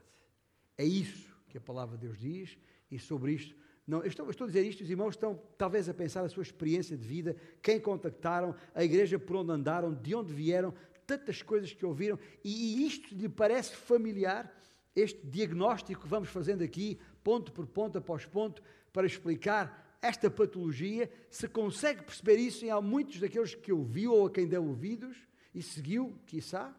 É 0.79 0.85
isso 0.85 1.37
que 1.49 1.59
a 1.59 1.61
palavra 1.61 1.99
de 1.99 2.07
Deus 2.07 2.19
diz 2.19 2.57
e 2.91 2.99
sobre 2.99 3.33
isto. 3.33 3.55
Não, 3.87 4.01
eu 4.01 4.07
estou, 4.07 4.31
estou 4.31 4.45
a 4.45 4.49
dizer 4.49 4.65
isto, 4.65 4.83
os 4.83 4.91
irmãos 4.91 5.11
estão 5.11 5.41
talvez 5.59 5.89
a 5.89 5.95
pensar 5.95 6.25
a 6.25 6.29
sua 6.29 6.43
experiência 6.43 6.97
de 6.97 7.07
vida, 7.07 7.37
quem 7.61 7.81
contactaram, 7.81 8.55
a 8.75 8.85
igreja 8.85 9.19
por 9.19 9.37
onde 9.37 9.51
andaram, 9.51 9.93
de 9.93 10.15
onde 10.15 10.33
vieram, 10.33 10.73
tantas 11.07 11.43
coisas 11.43 11.73
que 11.73 11.85
ouviram, 11.85 12.19
e, 12.45 12.51
e 12.51 12.87
isto 12.87 13.13
lhe 13.15 13.29
parece 13.29 13.75
familiar, 13.75 14.51
este 14.95 15.27
diagnóstico 15.27 16.03
que 16.03 16.09
vamos 16.09 16.29
fazendo 16.29 16.63
aqui, 16.63 16.99
ponto 17.25 17.53
por 17.53 17.67
ponto, 17.67 17.99
após 17.99 18.25
ponto, 18.25 18.63
para 18.93 19.07
explicar 19.07 19.99
esta 20.01 20.31
patologia, 20.31 21.11
se 21.31 21.49
consegue 21.49 22.03
perceber 22.03 22.37
isso 22.37 22.65
em 22.65 22.83
muitos 22.83 23.19
daqueles 23.19 23.55
que 23.55 23.73
ouviu 23.73 24.13
ou 24.13 24.27
a 24.27 24.31
quem 24.31 24.47
deu 24.47 24.65
ouvidos 24.65 25.17
e 25.55 25.63
seguiu, 25.63 26.19
quiçá, 26.27 26.75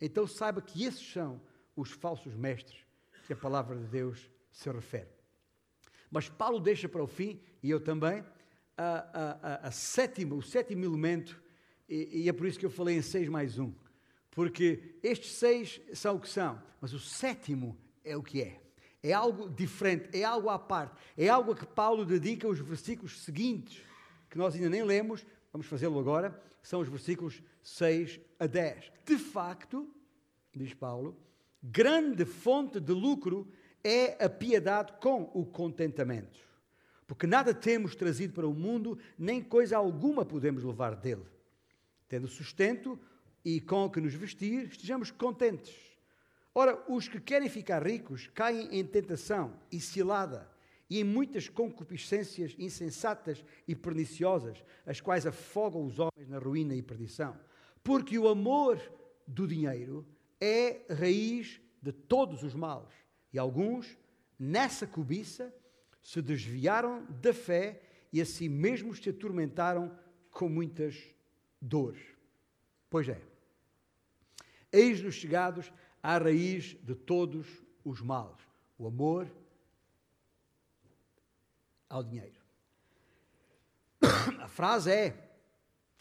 então 0.00 0.26
saiba 0.26 0.60
que 0.60 0.84
esses 0.84 1.04
são 1.12 1.40
os 1.76 1.90
falsos 1.90 2.34
mestres 2.34 2.84
que 3.26 3.32
a 3.34 3.36
palavra 3.36 3.76
de 3.76 3.84
Deus 3.84 4.30
se 4.50 4.70
refere. 4.70 5.10
Mas 6.10 6.28
Paulo 6.28 6.58
deixa 6.58 6.88
para 6.88 7.02
o 7.02 7.06
fim, 7.06 7.40
e 7.62 7.70
eu 7.70 7.80
também, 7.80 8.24
a, 8.76 9.62
a, 9.62 9.68
a, 9.68 9.70
sétima, 9.70 10.34
o 10.34 10.42
sétimo 10.42 10.84
elemento, 10.84 11.40
e, 11.88 12.22
e, 12.22 12.28
é 12.28 12.32
por 12.32 12.46
isso 12.46 12.58
que 12.58 12.66
eu 12.66 12.70
falei 12.70 12.96
em 12.96 13.02
seis 13.02 13.28
mais 13.28 13.58
um, 13.58 13.72
porque 14.30 14.96
estes 15.02 15.32
seis 15.32 15.80
são 15.92 16.16
o 16.16 16.20
que 16.20 16.28
são, 16.28 16.60
mas 16.80 16.92
o 16.92 16.98
sétimo 16.98 17.76
é 18.04 18.16
o 18.16 18.22
que 18.22 18.42
é. 18.42 18.60
É 19.02 19.12
algo 19.12 19.48
diferente, 19.48 20.18
é 20.18 20.24
algo 20.24 20.48
à 20.48 20.58
parte, 20.58 20.94
é 21.16 21.28
algo 21.28 21.52
a 21.52 21.56
que 21.56 21.66
Paulo 21.66 22.04
dedica 22.04 22.48
os 22.48 22.58
versículos 22.58 23.20
seguintes, 23.20 23.82
que 24.28 24.38
nós 24.38 24.54
ainda 24.54 24.68
nem 24.68 24.82
lemos, 24.82 25.24
vamos 25.52 25.66
fazê-lo 25.66 25.98
agora, 25.98 26.40
são 26.62 26.80
os 26.80 26.88
versículos 26.88 27.42
6 27.62 28.20
a 28.38 28.46
10. 28.46 28.92
De 29.04 29.18
facto, 29.18 29.88
diz 30.52 30.74
Paulo, 30.74 31.16
grande 31.62 32.24
fonte 32.24 32.80
de 32.80 32.92
lucro 32.92 33.50
é 33.82 34.24
a 34.24 34.28
piedade 34.28 34.92
com 35.00 35.30
o 35.34 35.44
contentamento. 35.44 36.40
Porque 37.06 37.26
nada 37.26 37.54
temos 37.54 37.94
trazido 37.94 38.34
para 38.34 38.46
o 38.46 38.54
mundo, 38.54 38.98
nem 39.16 39.42
coisa 39.42 39.76
alguma 39.76 40.24
podemos 40.24 40.64
levar 40.64 40.96
dele. 40.96 41.26
Tendo 42.08 42.26
sustento 42.26 42.98
e 43.44 43.60
com 43.60 43.84
o 43.84 43.90
que 43.90 44.00
nos 44.00 44.14
vestir, 44.14 44.68
estejamos 44.68 45.10
contentes. 45.10 45.74
Ora, 46.52 46.82
os 46.88 47.06
que 47.06 47.20
querem 47.20 47.48
ficar 47.48 47.86
ricos 47.86 48.28
caem 48.34 48.68
em 48.72 48.84
tentação 48.84 49.54
e 49.70 49.78
cilada 49.80 50.50
e 50.88 51.00
em 51.00 51.04
muitas 51.04 51.48
concupiscências 51.48 52.54
insensatas 52.58 53.44
e 53.68 53.74
perniciosas, 53.74 54.64
as 54.84 55.00
quais 55.00 55.26
afogam 55.26 55.84
os 55.84 55.98
homens 55.98 56.28
na 56.28 56.38
ruína 56.38 56.74
e 56.74 56.82
perdição. 56.82 57.38
Porque 57.84 58.18
o 58.18 58.28
amor 58.28 58.80
do 59.26 59.46
dinheiro 59.46 60.06
é 60.40 60.84
raiz 60.92 61.60
de 61.80 61.92
todos 61.92 62.42
os 62.42 62.54
males. 62.54 62.92
E 63.32 63.38
alguns, 63.38 63.96
nessa 64.38 64.86
cobiça, 64.86 65.54
se 66.02 66.22
desviaram 66.22 67.04
da 67.06 67.32
fé 67.32 67.82
e 68.12 68.20
a 68.20 68.24
si 68.24 68.48
mesmos 68.48 68.98
se 68.98 69.10
atormentaram 69.10 69.96
com 70.30 70.48
muitas 70.48 70.94
dores. 71.60 72.02
Pois 72.88 73.08
é, 73.08 73.20
eis-nos 74.72 75.14
chegados 75.14 75.72
à 76.02 76.18
raiz 76.18 76.76
de 76.82 76.94
todos 76.94 77.46
os 77.84 78.00
males: 78.00 78.38
o 78.78 78.86
amor 78.86 79.30
ao 81.88 82.02
dinheiro. 82.02 82.40
A 84.40 84.48
frase 84.48 84.90
é, 84.90 85.25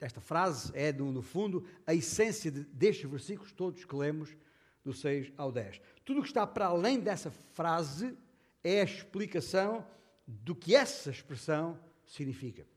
esta 0.01 0.19
frase 0.19 0.71
é, 0.73 0.91
no 0.91 1.21
fundo, 1.21 1.65
a 1.85 1.93
essência 1.93 2.51
de, 2.51 2.63
destes 2.65 3.09
versículos 3.09 3.53
todos 3.53 3.85
que 3.85 3.95
lemos 3.95 4.35
do 4.83 4.93
6 4.93 5.31
ao 5.37 5.51
10. 5.51 5.81
Tudo 6.03 6.19
o 6.19 6.23
que 6.23 6.29
está 6.29 6.45
para 6.45 6.65
além 6.65 6.99
dessa 6.99 7.31
frase 7.31 8.15
é 8.63 8.81
a 8.81 8.85
explicação 8.85 9.85
do 10.27 10.55
que 10.55 10.75
essa 10.75 11.09
expressão 11.09 11.79
significa. 12.05 12.67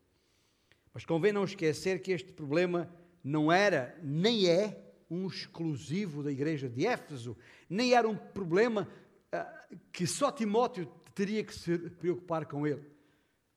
Mas 0.93 1.05
convém 1.05 1.33
não 1.33 1.45
esquecer 1.45 2.01
que 2.01 2.13
este 2.13 2.33
problema 2.33 2.93
não 3.23 3.53
era, 3.53 3.99
nem 4.03 4.49
é, 4.49 4.85
um 5.11 5.27
exclusivo 5.27 6.23
da 6.23 6.31
igreja 6.31 6.69
de 6.69 6.87
Éfeso, 6.87 7.37
nem 7.69 7.95
era 7.95 8.09
um 8.09 8.17
problema 8.17 8.89
uh, 9.35 9.79
que 9.93 10.07
só 10.07 10.31
Timóteo 10.31 10.87
teria 11.15 11.43
que 11.43 11.55
se 11.55 11.79
preocupar 11.79 12.47
com 12.47 12.67
ele. 12.67 12.85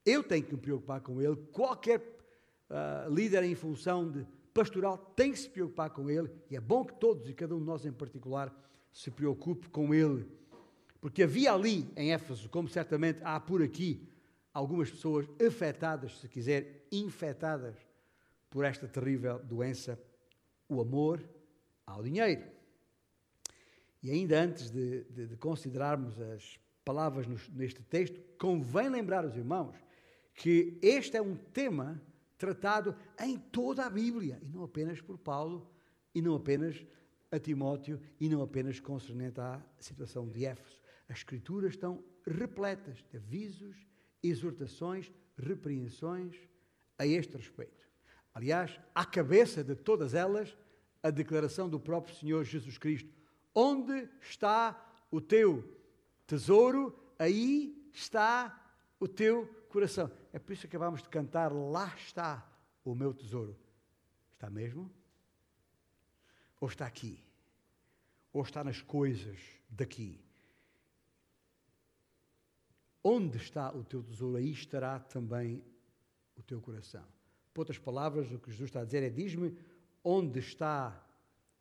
Eu 0.06 0.24
tenho 0.24 0.44
que 0.44 0.54
me 0.54 0.60
preocupar 0.60 1.02
com 1.02 1.22
ele, 1.22 1.36
qualquer 1.52 2.00
uh, 2.72 3.14
líder 3.14 3.44
em 3.44 3.56
função 3.56 4.10
de 4.10 4.26
pastoral 4.54 4.98
tem 4.98 5.32
que 5.32 5.40
se 5.40 5.50
preocupar 5.50 5.90
com 5.90 6.10
ele, 6.10 6.30
e 6.50 6.56
é 6.56 6.62
bom 6.62 6.84
que 6.84 6.94
todos 6.94 7.30
e 7.30 7.34
cada 7.34 7.56
um 7.56 7.60
de 7.60 7.66
nós 7.66 7.86
em 7.86 7.92
particular 7.92 8.54
se 8.92 9.12
preocupe 9.12 9.70
com 9.70 9.94
ele. 9.94 10.28
Porque 11.00 11.24
havia 11.24 11.54
ali 11.54 11.92
em 11.96 12.14
Éfeso, 12.14 12.50
como 12.50 12.68
certamente 12.68 13.20
há 13.24 13.40
por 13.40 13.62
aqui, 13.62 14.08
algumas 14.54 14.90
pessoas 14.92 15.28
afetadas, 15.46 16.20
se 16.20 16.28
quiser, 16.28 16.86
infectadas 16.92 17.76
por 18.50 18.66
esta 18.66 18.88
terrível 18.88 19.40
doença, 19.40 20.00
o 20.68 20.82
amor 20.82 21.24
ao 21.86 22.04
dinheiro. 22.04 22.44
E 24.04 24.12
ainda 24.12 24.42
antes 24.42 24.70
de, 24.70 25.04
de, 25.06 25.28
de 25.28 25.38
considerarmos 25.38 26.20
as 26.20 26.60
palavras 26.84 27.26
neste 27.50 27.82
texto, 27.84 28.20
convém 28.38 28.90
lembrar 28.90 29.26
os 29.26 29.36
irmãos 29.36 29.76
que 30.34 30.78
este 30.82 31.18
é 31.18 31.22
um 31.22 31.36
tema 31.36 32.02
tratado 32.42 32.96
em 33.20 33.38
toda 33.38 33.86
a 33.86 33.90
Bíblia, 33.90 34.40
e 34.42 34.48
não 34.48 34.64
apenas 34.64 35.00
por 35.00 35.16
Paulo, 35.16 35.70
e 36.14 36.24
não 36.24 36.34
apenas 36.34 36.84
a 37.32 37.38
Timóteo, 37.38 38.02
e 38.20 38.28
não 38.28 38.42
apenas 38.42 38.80
concernente 38.80 39.40
à 39.40 39.62
situação 39.80 40.28
de 40.28 40.44
Éfeso. 40.44 40.82
As 41.08 41.18
Escrituras 41.18 41.74
estão 41.74 42.04
repletas 42.26 43.06
de 43.12 43.18
avisos, 43.18 43.78
exortações, 44.24 45.12
repreensões 45.38 46.36
a 46.98 47.06
este 47.06 47.38
respeito. 47.38 47.88
Aliás, 48.34 48.80
à 48.96 49.06
cabeça 49.06 49.64
de 49.64 49.76
todas 49.76 50.16
elas, 50.16 50.58
a 51.04 51.12
declaração 51.12 51.70
do 51.70 51.80
próprio 51.80 52.16
Senhor 52.16 52.44
Jesus 52.44 52.80
Cristo: 52.80 53.14
Onde 53.54 54.10
está 54.20 54.84
o 55.12 55.22
teu 55.22 55.64
tesouro, 56.26 56.98
aí 57.20 57.88
está 57.94 58.76
o 59.00 59.08
teu 59.08 59.61
coração. 59.72 60.12
É 60.32 60.40
por 60.40 60.54
isso 60.54 60.68
que 60.68 60.78
de 60.78 61.10
cantar: 61.10 61.52
Lá 61.52 61.94
está 61.96 62.48
o 62.84 62.94
meu 62.94 63.14
tesouro. 63.14 63.58
Está 64.34 64.50
mesmo? 64.50 64.92
Ou 66.60 66.68
está 66.68 66.86
aqui? 66.86 67.24
Ou 68.34 68.44
está 68.44 68.64
nas 68.64 68.82
coisas 68.82 69.40
daqui? 69.70 70.20
Onde 73.04 73.38
está 73.38 73.72
o 73.74 73.84
teu 73.84 74.04
tesouro, 74.04 74.38
aí 74.38 74.52
estará 74.52 75.00
também 75.00 75.64
o 76.36 76.44
teu 76.44 76.62
coração. 76.62 77.06
Por 77.54 77.62
outras 77.62 77.80
palavras, 77.80 78.32
o 78.32 78.40
que 78.40 78.52
Jesus 78.52 78.70
está 78.70 78.82
a 78.82 78.86
dizer 78.86 79.04
é: 79.04 79.10
diz-me 79.10 79.58
onde 80.04 80.40
está 80.40 81.04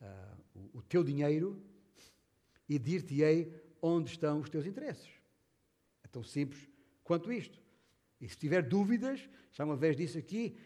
uh, 0.01 0.71
o 0.73 0.83
teu 0.83 1.03
dinheiro 1.03 1.63
e 2.69 2.79
dir-te-ei 2.79 3.53
onde 3.83 4.11
estão 4.11 4.41
os 4.41 4.49
teus 4.49 4.67
interesses. 4.67 5.11
É 6.03 6.09
tão 6.09 6.23
simples 6.23 6.69
quanto 7.03 7.33
isto. 7.33 7.61
E 8.21 8.29
se 8.29 8.37
tiver 8.37 8.63
dúvidas, 8.63 9.29
já 9.53 9.65
uma 9.65 9.77
vez 9.77 9.97
disse 9.97 10.19
aqui, 10.19 10.57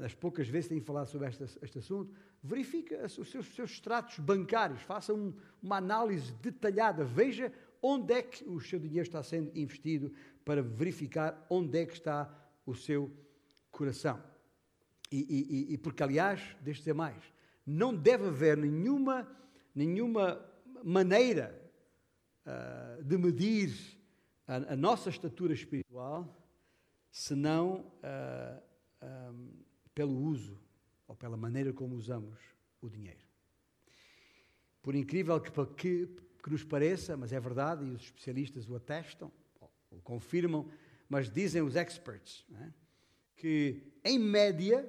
nas 0.00 0.14
poucas 0.14 0.48
vezes 0.48 0.68
tenho 0.68 0.82
falado 0.82 1.08
sobre 1.08 1.28
este, 1.28 1.44
este 1.62 1.78
assunto, 1.78 2.12
verifica 2.42 3.04
os 3.04 3.12
seus, 3.12 3.46
seus 3.54 3.70
extratos 3.70 4.18
bancários, 4.18 4.82
faça 4.82 5.12
um, 5.12 5.32
uma 5.62 5.76
análise 5.76 6.32
detalhada, 6.34 7.04
veja 7.04 7.52
onde 7.82 8.12
é 8.12 8.22
que 8.22 8.44
o 8.44 8.60
seu 8.60 8.78
dinheiro 8.78 9.06
está 9.06 9.22
sendo 9.22 9.50
investido 9.56 10.12
para 10.44 10.62
verificar 10.62 11.46
onde 11.48 11.78
é 11.78 11.86
que 11.86 11.92
está 11.92 12.32
o 12.66 12.74
seu 12.74 13.10
coração. 13.70 14.22
E, 15.10 15.68
e, 15.68 15.74
e 15.74 15.78
porque, 15.78 16.02
aliás, 16.02 16.56
deixe 16.60 16.80
dizer 16.80 16.94
mais, 16.94 17.22
não 17.66 17.94
deve 17.94 18.26
haver 18.26 18.56
nenhuma, 18.56 19.26
nenhuma 19.74 20.44
maneira 20.84 21.58
uh, 22.46 23.02
de 23.02 23.16
medir 23.16 23.98
a, 24.46 24.72
a, 24.72 24.76
nossa 24.76 25.08
estatura 25.08 25.52
espiritual 25.52 26.37
senão 27.20 27.80
uh, 27.80 28.62
ah, 29.00 29.30
um, 29.32 29.50
pelo 29.94 30.16
uso 30.16 30.60
ou 31.06 31.16
pela 31.16 31.36
maneira 31.36 31.72
como 31.72 31.94
usamos 31.94 32.38
o 32.80 32.88
dinheiro. 32.88 33.26
Por 34.82 34.94
incrível 34.94 35.40
que, 35.40 35.50
que 35.74 36.28
que 36.42 36.50
nos 36.50 36.64
pareça, 36.64 37.16
mas 37.16 37.32
é 37.32 37.38
verdade 37.38 37.84
e 37.84 37.90
os 37.90 38.02
especialistas 38.02 38.68
o 38.68 38.74
atestam, 38.74 39.30
o 39.90 40.00
confirmam, 40.00 40.68
mas 41.08 41.30
dizem 41.30 41.60
os 41.62 41.76
experts 41.76 42.44
é? 42.54 42.72
que, 43.36 43.82
em 44.04 44.18
média, 44.18 44.88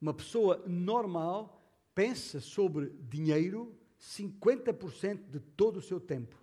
uma 0.00 0.12
pessoa 0.12 0.62
normal 0.66 1.62
pensa 1.94 2.40
sobre 2.40 2.90
dinheiro 3.08 3.74
50% 3.98 5.30
de 5.30 5.40
todo 5.40 5.78
o 5.78 5.82
seu 5.82 6.00
tempo. 6.00 6.36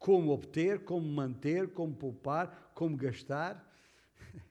Como 0.00 0.32
obter, 0.32 0.80
como 0.80 1.06
manter, 1.06 1.68
como 1.68 1.94
poupar, 1.94 2.72
como 2.74 2.96
gastar. 2.96 3.64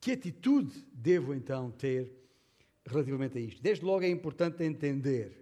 Que 0.00 0.12
atitude 0.12 0.86
devo 0.94 1.34
então 1.34 1.70
ter 1.72 2.10
relativamente 2.86 3.36
a 3.36 3.40
isto? 3.40 3.60
Desde 3.60 3.84
logo 3.84 4.04
é 4.04 4.08
importante 4.08 4.62
entender 4.62 5.40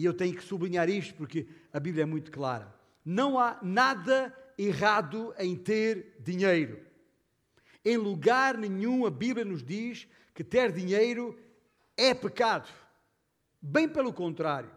e 0.00 0.04
eu 0.06 0.14
tenho 0.14 0.34
que 0.34 0.42
sublinhar 0.42 0.88
isto 0.88 1.14
porque 1.14 1.46
a 1.70 1.78
Bíblia 1.78 2.04
é 2.04 2.06
muito 2.06 2.30
clara. 2.30 2.74
Não 3.04 3.38
há 3.38 3.58
nada 3.62 4.34
errado 4.56 5.34
em 5.38 5.54
ter 5.54 6.16
dinheiro. 6.20 6.80
Em 7.84 7.98
lugar 7.98 8.56
nenhum 8.56 9.04
a 9.04 9.10
Bíblia 9.10 9.44
nos 9.44 9.62
diz 9.62 10.08
que 10.34 10.42
ter 10.42 10.72
dinheiro 10.72 11.38
é 11.96 12.14
pecado. 12.14 12.68
Bem 13.60 13.88
pelo 13.88 14.10
contrário. 14.10 14.70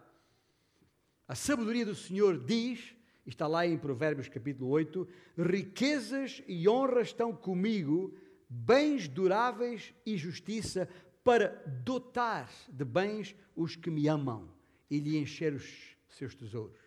A 1.26 1.36
sabedoria 1.36 1.86
do 1.86 1.96
Senhor 1.96 2.38
diz, 2.38 2.94
está 3.26 3.48
lá 3.48 3.66
em 3.66 3.78
Provérbios 3.78 4.28
capítulo 4.28 4.70
8, 4.70 5.08
riquezas 5.38 6.44
e 6.48 6.68
honras 6.68 7.08
estão 7.08 7.34
comigo, 7.34 8.14
bens 8.50 9.08
duráveis 9.08 9.94
e 10.06 10.18
justiça, 10.18 10.88
para 11.24 11.64
dotar 11.84 12.52
de 12.68 12.84
bens 12.84 13.36
os 13.56 13.76
que 13.76 13.90
me 13.90 14.08
amam 14.08 14.50
e 14.90 15.00
lhe 15.00 15.18
encher 15.18 15.54
os 15.54 15.96
seus 16.10 16.36
tesouros. 16.36 16.80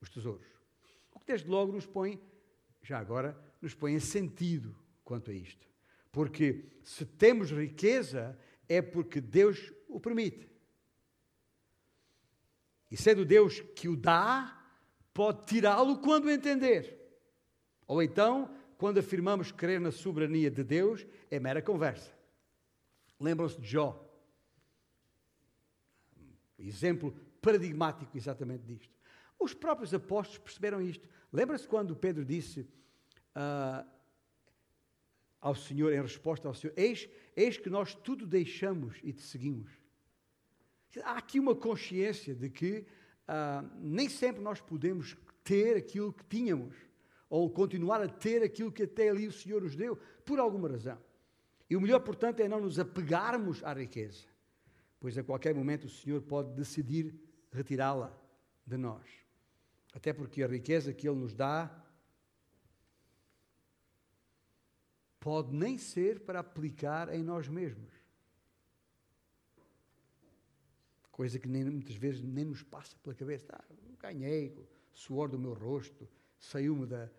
Os 0.00 0.10
tesouros. 0.10 0.46
O 1.14 1.20
que 1.20 1.26
desde 1.26 1.48
logo 1.48 1.72
nos 1.72 1.86
põe, 1.86 2.20
já 2.82 2.98
agora, 2.98 3.38
nos 3.62 3.74
põe 3.74 3.94
em 3.94 4.00
sentido 4.00 4.76
quanto 5.04 5.30
a 5.30 5.34
isto. 5.34 5.68
Porque 6.10 6.64
se 6.82 7.06
temos 7.06 7.50
riqueza, 7.50 8.36
é 8.68 8.82
porque 8.82 9.20
Deus 9.20 9.72
o 9.88 10.00
permite. 10.00 10.48
E 12.90 12.96
sendo 12.96 13.24
Deus 13.24 13.60
que 13.60 13.88
o 13.88 13.96
dá, 13.96 14.57
pode 15.18 15.46
tirá-lo 15.46 15.98
quando 15.98 16.30
entender. 16.30 16.96
Ou 17.88 18.00
então, 18.00 18.54
quando 18.76 18.98
afirmamos 18.98 19.50
crer 19.50 19.80
na 19.80 19.90
soberania 19.90 20.48
de 20.48 20.62
Deus, 20.62 21.04
é 21.28 21.40
mera 21.40 21.60
conversa. 21.60 22.12
Lembram-se 23.18 23.60
de 23.60 23.66
Jó. 23.66 24.00
Exemplo 26.56 27.12
paradigmático 27.42 28.16
exatamente 28.16 28.62
disto. 28.62 28.94
Os 29.40 29.52
próprios 29.52 29.92
apóstolos 29.92 30.38
perceberam 30.38 30.80
isto. 30.80 31.08
Lembra-se 31.32 31.66
quando 31.66 31.96
Pedro 31.96 32.24
disse 32.24 32.60
uh, 32.60 33.84
ao 35.40 35.56
Senhor, 35.56 35.92
em 35.92 36.00
resposta 36.00 36.46
ao 36.46 36.54
Senhor: 36.54 36.72
eis, 36.76 37.08
eis 37.34 37.58
que 37.58 37.68
nós 37.68 37.92
tudo 37.92 38.24
deixamos 38.24 38.98
e 39.02 39.12
te 39.12 39.22
seguimos. 39.22 39.72
Há 41.02 41.18
aqui 41.18 41.40
uma 41.40 41.56
consciência 41.56 42.36
de 42.36 42.48
que 42.48 42.86
uh, 43.28 43.68
nem 43.80 44.08
sempre 44.08 44.42
nós 44.42 44.60
podemos 44.60 45.16
ter 45.44 45.76
aquilo 45.76 46.12
que 46.12 46.24
tínhamos, 46.24 46.74
ou 47.28 47.50
continuar 47.50 48.02
a 48.02 48.08
ter 48.08 48.42
aquilo 48.42 48.72
que 48.72 48.84
até 48.84 49.08
ali 49.10 49.26
o 49.26 49.32
Senhor 49.32 49.62
nos 49.62 49.76
deu, 49.76 49.96
por 50.24 50.38
alguma 50.38 50.68
razão. 50.68 50.98
E 51.68 51.76
o 51.76 51.80
melhor, 51.80 52.00
portanto, 52.00 52.40
é 52.40 52.48
não 52.48 52.60
nos 52.60 52.78
apegarmos 52.78 53.62
à 53.62 53.72
riqueza 53.72 54.24
pois 55.00 55.16
a 55.16 55.22
qualquer 55.22 55.54
momento 55.54 55.84
o 55.84 55.90
Senhor 55.90 56.20
pode 56.22 56.54
decidir 56.54 57.14
retirá-la 57.52 58.16
de 58.66 58.76
nós. 58.76 59.06
Até 59.92 60.12
porque 60.12 60.42
a 60.42 60.46
riqueza 60.46 60.92
que 60.92 61.08
Ele 61.08 61.18
nos 61.18 61.34
dá 61.34 61.84
pode 65.20 65.54
nem 65.54 65.78
ser 65.78 66.20
para 66.20 66.40
aplicar 66.40 67.12
em 67.14 67.22
nós 67.22 67.48
mesmos. 67.48 67.92
Coisa 71.18 71.36
que 71.36 71.48
nem, 71.48 71.64
muitas 71.64 71.96
vezes 71.96 72.22
nem 72.22 72.44
nos 72.44 72.62
passa 72.62 72.96
pela 73.02 73.12
cabeça. 73.12 73.48
Ah, 73.52 73.64
ganhei, 73.98 74.56
suor 74.92 75.28
do 75.28 75.36
meu 75.36 75.52
rosto, 75.52 76.08
saiu-me 76.38 76.86
da, 76.86 77.10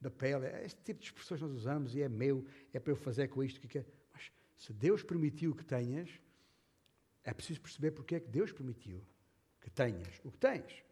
da 0.00 0.10
pele. 0.10 0.46
É 0.46 0.64
este 0.66 0.82
tipo 0.82 0.98
de 0.98 1.06
expressões 1.06 1.40
nós 1.40 1.52
usamos 1.52 1.94
e 1.94 2.02
é 2.02 2.08
meu, 2.08 2.44
é 2.72 2.80
para 2.80 2.90
eu 2.90 2.96
fazer 2.96 3.28
com 3.28 3.44
isto. 3.44 3.60
Que 3.60 3.86
Mas 4.12 4.32
se 4.58 4.72
Deus 4.72 5.04
permitiu 5.04 5.54
que 5.54 5.64
tenhas, 5.64 6.10
é 7.22 7.32
preciso 7.32 7.60
perceber 7.60 7.92
porque 7.92 8.16
é 8.16 8.18
que 8.18 8.28
Deus 8.28 8.50
permitiu 8.50 9.00
que 9.60 9.70
tenhas 9.70 10.20
o 10.24 10.32
que 10.32 10.38
tens. 10.38 10.82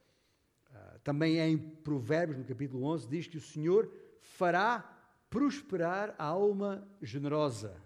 Uh, 0.70 1.00
também 1.00 1.36
em 1.40 1.58
Provérbios, 1.58 2.38
no 2.38 2.44
capítulo 2.44 2.84
11, 2.84 3.08
diz 3.08 3.26
que 3.26 3.38
o 3.38 3.40
Senhor 3.40 3.92
fará 4.20 4.82
prosperar 5.28 6.14
a 6.16 6.26
alma 6.26 6.88
generosa 7.02 7.76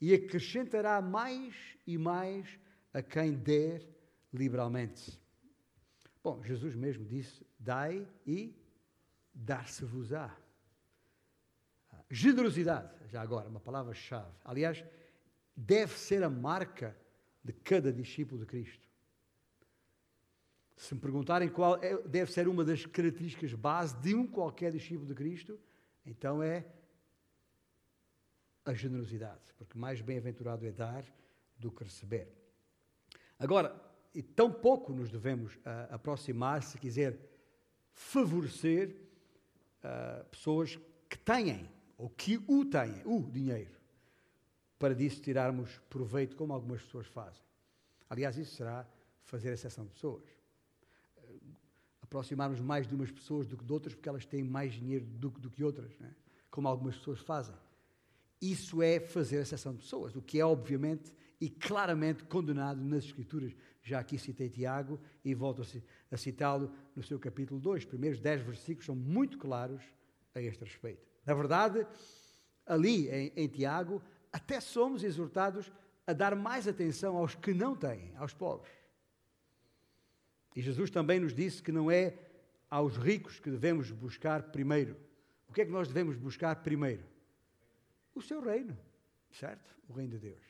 e 0.00 0.14
acrescentará 0.14 1.02
mais 1.02 1.76
e 1.84 1.98
mais 1.98 2.56
a 2.92 3.02
quem 3.02 3.32
der 3.32 3.86
liberalmente. 4.32 5.20
Bom, 6.22 6.42
Jesus 6.42 6.74
mesmo 6.74 7.04
disse: 7.04 7.46
Dai 7.58 8.06
e 8.26 8.54
dar-se-vos-á. 9.34 10.36
Generosidade, 12.10 12.92
já 13.08 13.22
agora, 13.22 13.48
uma 13.48 13.60
palavra-chave. 13.60 14.34
Aliás, 14.44 14.84
deve 15.56 15.96
ser 15.96 16.22
a 16.24 16.30
marca 16.30 16.96
de 17.42 17.52
cada 17.52 17.92
discípulo 17.92 18.40
de 18.40 18.46
Cristo. 18.46 18.88
Se 20.76 20.94
me 20.94 21.00
perguntarem 21.00 21.48
qual 21.48 21.76
é, 21.82 21.96
deve 22.08 22.32
ser 22.32 22.48
uma 22.48 22.64
das 22.64 22.84
características 22.86 23.52
base 23.54 23.96
de 23.98 24.14
um 24.14 24.26
qualquer 24.26 24.72
discípulo 24.72 25.06
de 25.06 25.14
Cristo, 25.14 25.60
então 26.04 26.42
é 26.42 26.66
a 28.64 28.74
generosidade, 28.74 29.40
porque 29.56 29.78
mais 29.78 30.00
bem-aventurado 30.00 30.66
é 30.66 30.72
dar 30.72 31.04
do 31.58 31.70
que 31.70 31.84
receber. 31.84 32.39
Agora, 33.40 33.74
e 34.14 34.22
tão 34.22 34.52
pouco 34.52 34.92
nos 34.92 35.10
devemos 35.10 35.54
uh, 35.56 35.94
aproximar, 35.94 36.62
se 36.62 36.76
quiser 36.76 37.18
favorecer 37.94 38.94
uh, 39.82 40.24
pessoas 40.26 40.78
que 41.08 41.18
têm, 41.18 41.66
ou 41.96 42.10
que 42.10 42.36
o 42.46 42.66
têm, 42.66 43.00
o 43.06 43.22
dinheiro, 43.22 43.74
para 44.78 44.94
disso 44.94 45.22
tirarmos 45.22 45.80
proveito, 45.88 46.36
como 46.36 46.52
algumas 46.52 46.82
pessoas 46.82 47.06
fazem. 47.06 47.42
Aliás, 48.10 48.36
isso 48.36 48.54
será 48.56 48.86
fazer 49.24 49.54
exceção 49.54 49.86
de 49.86 49.92
pessoas. 49.92 50.24
Uh, 51.16 51.40
aproximarmos 52.02 52.60
mais 52.60 52.86
de 52.86 52.94
umas 52.94 53.10
pessoas 53.10 53.46
do 53.46 53.56
que 53.56 53.64
de 53.64 53.72
outras, 53.72 53.94
porque 53.94 54.08
elas 54.08 54.26
têm 54.26 54.44
mais 54.44 54.74
dinheiro 54.74 55.06
do, 55.06 55.30
do 55.30 55.50
que 55.50 55.64
outras, 55.64 55.98
né? 55.98 56.14
como 56.50 56.68
algumas 56.68 56.94
pessoas 56.96 57.20
fazem. 57.20 57.54
Isso 58.38 58.82
é 58.82 59.00
fazer 59.00 59.40
exceção 59.40 59.72
de 59.72 59.78
pessoas, 59.78 60.14
o 60.14 60.20
que 60.20 60.38
é 60.38 60.44
obviamente 60.44 61.14
e 61.40 61.48
claramente 61.48 62.24
condenado 62.24 62.80
nas 62.82 63.04
Escrituras. 63.04 63.54
Já 63.82 64.00
aqui 64.00 64.18
citei 64.18 64.50
Tiago 64.50 65.00
e 65.24 65.34
volto 65.34 65.62
a 66.10 66.16
citá-lo 66.16 66.72
no 66.94 67.02
seu 67.02 67.18
capítulo 67.18 67.58
2. 67.60 67.82
Os 67.82 67.88
primeiros 67.88 68.20
dez 68.20 68.42
versículos 68.42 68.84
são 68.84 68.94
muito 68.94 69.38
claros 69.38 69.82
a 70.34 70.40
este 70.40 70.64
respeito. 70.64 71.06
Na 71.24 71.34
verdade, 71.34 71.86
ali 72.66 73.08
em, 73.08 73.32
em 73.34 73.48
Tiago, 73.48 74.02
até 74.32 74.60
somos 74.60 75.02
exortados 75.02 75.72
a 76.06 76.12
dar 76.12 76.36
mais 76.36 76.68
atenção 76.68 77.16
aos 77.16 77.34
que 77.34 77.54
não 77.54 77.74
têm, 77.74 78.14
aos 78.16 78.34
pobres. 78.34 78.72
E 80.54 80.60
Jesus 80.60 80.90
também 80.90 81.20
nos 81.20 81.34
disse 81.34 81.62
que 81.62 81.72
não 81.72 81.90
é 81.90 82.18
aos 82.68 82.96
ricos 82.96 83.40
que 83.40 83.50
devemos 83.50 83.90
buscar 83.90 84.42
primeiro. 84.50 84.96
O 85.48 85.52
que 85.52 85.62
é 85.62 85.64
que 85.64 85.70
nós 85.70 85.88
devemos 85.88 86.16
buscar 86.16 86.56
primeiro? 86.56 87.10
o 88.14 88.22
seu 88.22 88.40
reino, 88.40 88.76
certo? 89.30 89.74
O 89.88 89.92
reino 89.92 90.12
de 90.12 90.18
Deus. 90.18 90.42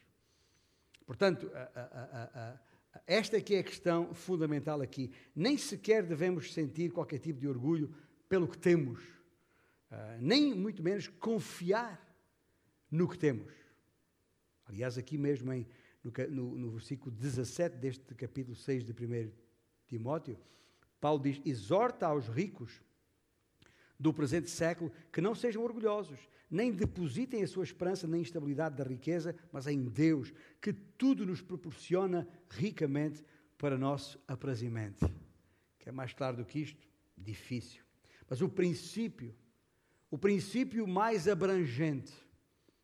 Portanto, 1.10 1.50
a, 1.52 1.80
a, 1.80 2.52
a, 2.52 2.60
esta 3.04 3.36
é 3.36 3.40
que 3.40 3.56
é 3.56 3.58
a 3.58 3.64
questão 3.64 4.14
fundamental 4.14 4.80
aqui. 4.80 5.10
Nem 5.34 5.58
sequer 5.58 6.06
devemos 6.06 6.52
sentir 6.52 6.92
qualquer 6.92 7.18
tipo 7.18 7.40
de 7.40 7.48
orgulho 7.48 7.92
pelo 8.28 8.46
que 8.46 8.56
temos, 8.56 9.02
uh, 9.90 10.20
nem 10.20 10.54
muito 10.54 10.84
menos 10.84 11.08
confiar 11.08 12.00
no 12.88 13.08
que 13.08 13.18
temos. 13.18 13.52
Aliás, 14.66 14.96
aqui 14.96 15.18
mesmo 15.18 15.52
em, 15.52 15.66
no, 16.04 16.12
no, 16.28 16.56
no 16.56 16.70
versículo 16.70 17.10
17 17.10 17.76
deste 17.78 18.14
capítulo 18.14 18.54
6 18.54 18.84
de 18.84 18.92
1 18.92 19.32
Timóteo, 19.88 20.38
Paulo 21.00 21.20
diz: 21.20 21.42
exorta 21.44 22.06
aos 22.06 22.28
ricos 22.28 22.80
do 24.00 24.14
presente 24.14 24.48
século 24.48 24.90
que 25.12 25.20
não 25.20 25.34
sejam 25.34 25.62
orgulhosos, 25.62 26.18
nem 26.50 26.72
depositem 26.72 27.42
a 27.42 27.46
sua 27.46 27.62
esperança 27.62 28.08
na 28.08 28.18
instabilidade 28.18 28.74
da 28.74 28.82
riqueza, 28.82 29.36
mas 29.52 29.66
em 29.66 29.84
Deus, 29.84 30.32
que 30.60 30.72
tudo 30.72 31.26
nos 31.26 31.42
proporciona 31.42 32.26
ricamente 32.48 33.22
para 33.58 33.76
nosso 33.76 34.18
aprazimento. 34.26 35.08
Quer 35.78 35.92
mais 35.92 36.14
claro 36.14 36.38
do 36.38 36.44
que 36.44 36.60
isto? 36.60 36.88
Difícil. 37.16 37.82
Mas 38.28 38.40
o 38.40 38.48
princípio, 38.48 39.34
o 40.10 40.16
princípio 40.16 40.88
mais 40.88 41.28
abrangente 41.28 42.12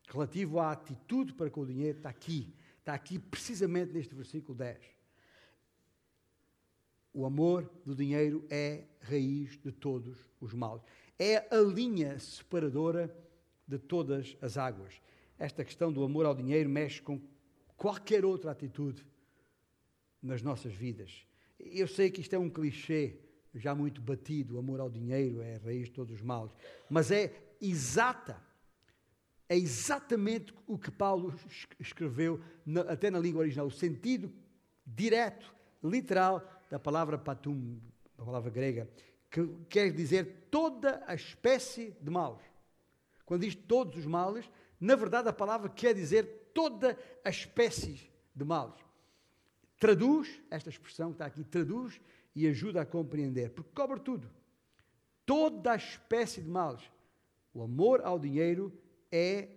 relativo 0.07 0.59
à 0.59 0.71
atitude 0.71 1.33
para 1.33 1.49
com 1.49 1.61
o 1.61 1.65
dinheiro 1.65 1.97
está 1.97 2.09
aqui. 2.09 2.53
Está 2.79 2.93
aqui 2.93 3.17
precisamente 3.17 3.91
neste 3.91 4.13
versículo 4.13 4.57
10. 4.57 4.77
O 7.11 7.25
amor 7.25 7.69
do 7.83 7.95
dinheiro 7.95 8.45
é 8.49 8.85
raiz 9.01 9.57
de 9.57 9.71
todos 9.71 10.29
os 10.39 10.53
males. 10.53 10.83
É 11.19 11.47
a 11.55 11.59
linha 11.59 12.19
separadora 12.19 13.15
de 13.67 13.77
todas 13.77 14.37
as 14.41 14.57
águas. 14.57 15.01
Esta 15.37 15.63
questão 15.63 15.91
do 15.91 16.03
amor 16.03 16.25
ao 16.25 16.35
dinheiro 16.35 16.69
mexe 16.69 17.01
com 17.01 17.19
qualquer 17.75 18.25
outra 18.25 18.51
atitude 18.51 19.05
nas 20.21 20.41
nossas 20.41 20.73
vidas. 20.73 21.25
Eu 21.59 21.87
sei 21.87 22.09
que 22.09 22.21
isto 22.21 22.33
é 22.33 22.39
um 22.39 22.49
clichê 22.49 23.19
já 23.53 23.73
muito 23.73 24.01
batido, 24.01 24.55
o 24.55 24.59
amor 24.59 24.79
ao 24.79 24.89
dinheiro 24.89 25.41
é 25.41 25.55
a 25.55 25.59
raiz 25.59 25.85
de 25.85 25.93
todos 25.93 26.13
os 26.13 26.21
males, 26.21 26.51
mas 26.89 27.11
é 27.11 27.33
exata, 27.59 28.41
é 29.49 29.57
exatamente 29.57 30.53
o 30.67 30.77
que 30.77 30.91
Paulo 30.91 31.33
escreveu, 31.79 32.39
até 32.87 33.09
na 33.09 33.19
língua 33.19 33.41
original, 33.41 33.67
o 33.67 33.71
sentido 33.71 34.31
direto, 34.85 35.53
literal, 35.83 36.41
da 36.69 36.77
palavra 36.77 37.17
patum, 37.17 37.79
a 38.17 38.25
palavra 38.25 38.51
grega, 38.51 38.89
que 39.29 39.47
quer 39.69 39.91
dizer 39.91 40.47
toda 40.49 41.03
a 41.05 41.13
espécie 41.13 41.95
de 42.01 42.09
males. 42.09 42.41
Quando 43.25 43.41
diz 43.41 43.55
todos 43.55 43.97
os 43.97 44.05
males, 44.05 44.49
na 44.79 44.95
verdade 44.95 45.27
a 45.27 45.33
palavra 45.33 45.69
quer 45.69 45.93
dizer 45.93 46.51
toda 46.53 46.97
a 47.23 47.29
espécie 47.29 48.09
de 48.33 48.43
males. 48.45 48.79
Traduz, 49.79 50.41
esta 50.49 50.69
expressão 50.69 51.09
que 51.09 51.15
está 51.15 51.25
aqui, 51.25 51.43
traduz 51.43 51.99
e 52.35 52.47
ajuda 52.47 52.81
a 52.81 52.85
compreender, 52.85 53.51
porque 53.51 53.71
cobre 53.73 53.99
tudo. 53.99 54.29
Toda 55.25 55.73
a 55.73 55.75
espécie 55.75 56.41
de 56.41 56.49
males. 56.49 56.81
O 57.53 57.61
amor 57.61 58.01
ao 58.01 58.17
dinheiro 58.17 58.71
é 59.11 59.49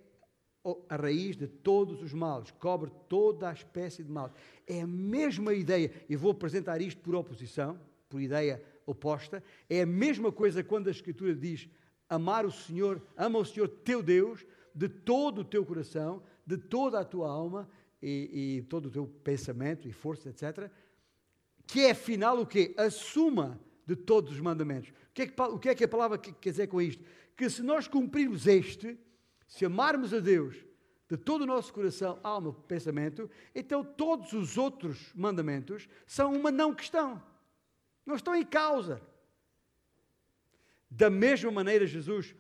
a 0.88 0.96
raiz 0.96 1.36
de 1.36 1.46
todos 1.46 2.02
os 2.02 2.12
males, 2.12 2.50
cobre 2.52 2.90
toda 3.08 3.48
a 3.48 3.52
espécie 3.52 4.02
de 4.02 4.10
males. 4.10 4.32
É 4.66 4.82
a 4.82 4.86
mesma 4.86 5.54
ideia, 5.54 5.90
e 6.08 6.16
vou 6.16 6.32
apresentar 6.32 6.82
isto 6.82 7.00
por 7.00 7.14
oposição, 7.14 7.80
por 8.08 8.20
ideia 8.20 8.62
oposta, 8.86 9.42
é 9.68 9.82
a 9.82 9.86
mesma 9.86 10.32
coisa 10.32 10.62
quando 10.64 10.88
a 10.88 10.90
Escritura 10.90 11.34
diz 11.34 11.68
amar 12.08 12.44
o 12.44 12.50
Senhor, 12.50 13.00
ama 13.16 13.38
o 13.38 13.44
Senhor 13.44 13.68
teu 13.68 14.02
Deus 14.02 14.44
de 14.74 14.88
todo 14.88 15.42
o 15.42 15.44
teu 15.44 15.64
coração, 15.64 16.22
de 16.44 16.56
toda 16.56 16.98
a 17.00 17.04
tua 17.04 17.28
alma 17.28 17.68
e, 18.02 18.58
e 18.58 18.62
todo 18.62 18.86
o 18.86 18.90
teu 18.90 19.06
pensamento 19.06 19.86
e 19.86 19.92
força, 19.92 20.28
etc. 20.28 20.70
Que 21.66 21.86
é 21.86 21.90
afinal 21.92 22.40
o 22.40 22.46
quê? 22.46 22.74
A 22.76 22.90
suma 22.90 23.60
de 23.86 23.94
todos 23.94 24.32
os 24.32 24.40
mandamentos. 24.40 24.90
O 24.90 25.14
que 25.14 25.22
é 25.22 25.26
que, 25.26 25.42
o 25.42 25.58
que, 25.58 25.68
é 25.68 25.74
que 25.74 25.84
a 25.84 25.88
palavra 25.88 26.18
quer 26.18 26.50
dizer 26.50 26.66
com 26.66 26.80
isto? 26.80 27.04
Que 27.36 27.48
se 27.48 27.62
nós 27.62 27.86
cumprirmos 27.86 28.46
este, 28.46 28.98
se 29.46 29.64
amarmos 29.64 30.14
a 30.14 30.20
Deus 30.20 30.56
de 31.08 31.16
todo 31.16 31.42
o 31.42 31.46
nosso 31.46 31.72
coração, 31.72 32.20
alma, 32.22 32.52
pensamento, 32.52 33.28
então 33.52 33.84
todos 33.84 34.32
os 34.32 34.56
outros 34.56 35.12
mandamentos 35.12 35.88
são 36.06 36.32
uma 36.32 36.52
não 36.52 36.72
questão. 36.72 37.20
Não 38.10 38.16
estão 38.16 38.34
em 38.34 38.44
causa. 38.44 39.00
Da 40.90 41.08
mesma 41.08 41.52
maneira, 41.52 41.86
Jesus, 41.86 42.34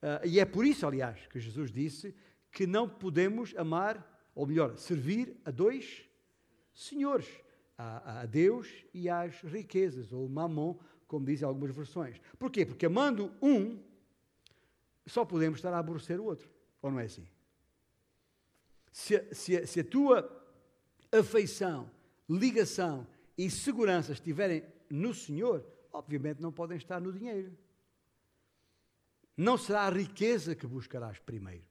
uh, 0.00 0.24
e 0.24 0.38
é 0.38 0.44
por 0.44 0.64
isso, 0.64 0.86
aliás, 0.86 1.26
que 1.26 1.40
Jesus 1.40 1.72
disse 1.72 2.14
que 2.52 2.64
não 2.64 2.88
podemos 2.88 3.52
amar, 3.56 4.30
ou 4.36 4.46
melhor, 4.46 4.76
servir 4.76 5.36
a 5.44 5.50
dois 5.50 6.08
senhores, 6.72 7.26
a, 7.76 8.20
a 8.20 8.26
Deus 8.26 8.68
e 8.94 9.08
às 9.08 9.40
riquezas, 9.40 10.12
ou 10.12 10.28
mamon, 10.28 10.78
como 11.08 11.26
dizem 11.26 11.44
algumas 11.44 11.72
versões. 11.74 12.20
Porquê? 12.38 12.64
Porque 12.64 12.86
amando 12.86 13.34
um, 13.42 13.82
só 15.06 15.24
podemos 15.24 15.58
estar 15.58 15.74
a 15.74 15.78
aborrecer 15.80 16.20
o 16.20 16.24
outro. 16.24 16.48
Ou 16.80 16.92
não 16.92 17.00
é 17.00 17.06
assim? 17.06 17.26
Se, 18.92 19.26
se, 19.34 19.66
se 19.66 19.80
a 19.80 19.84
tua 19.84 20.46
afeição, 21.10 21.90
ligação 22.28 23.04
e 23.36 23.50
segurança 23.50 24.12
estiverem 24.12 24.75
no 24.90 25.14
Senhor, 25.14 25.66
obviamente 25.92 26.40
não 26.40 26.52
podem 26.52 26.76
estar 26.76 27.00
no 27.00 27.12
dinheiro. 27.12 27.56
Não 29.36 29.58
será 29.58 29.82
a 29.82 29.90
riqueza 29.90 30.54
que 30.54 30.66
buscarás 30.66 31.18
primeiro. 31.18 31.64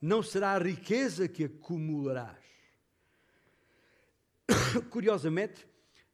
Não 0.00 0.22
será 0.22 0.52
a 0.52 0.58
riqueza 0.58 1.28
que 1.28 1.44
acumularás. 1.44 2.44
Curiosamente, 4.90 5.66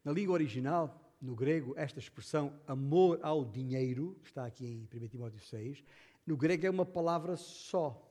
na 0.05 0.13
língua 0.13 0.35
original, 0.35 1.15
no 1.21 1.35
grego, 1.35 1.75
esta 1.77 1.99
expressão 1.99 2.59
amor 2.67 3.19
ao 3.23 3.45
dinheiro, 3.45 4.19
que 4.23 4.29
está 4.29 4.47
aqui 4.47 4.67
em 4.67 4.89
1 5.05 5.09
Timóteo 5.09 5.41
6, 5.41 5.83
no 6.27 6.37
grego 6.37 6.67
é 6.67 6.71
uma 6.71 6.87
palavra 6.87 7.37
só. 7.37 8.07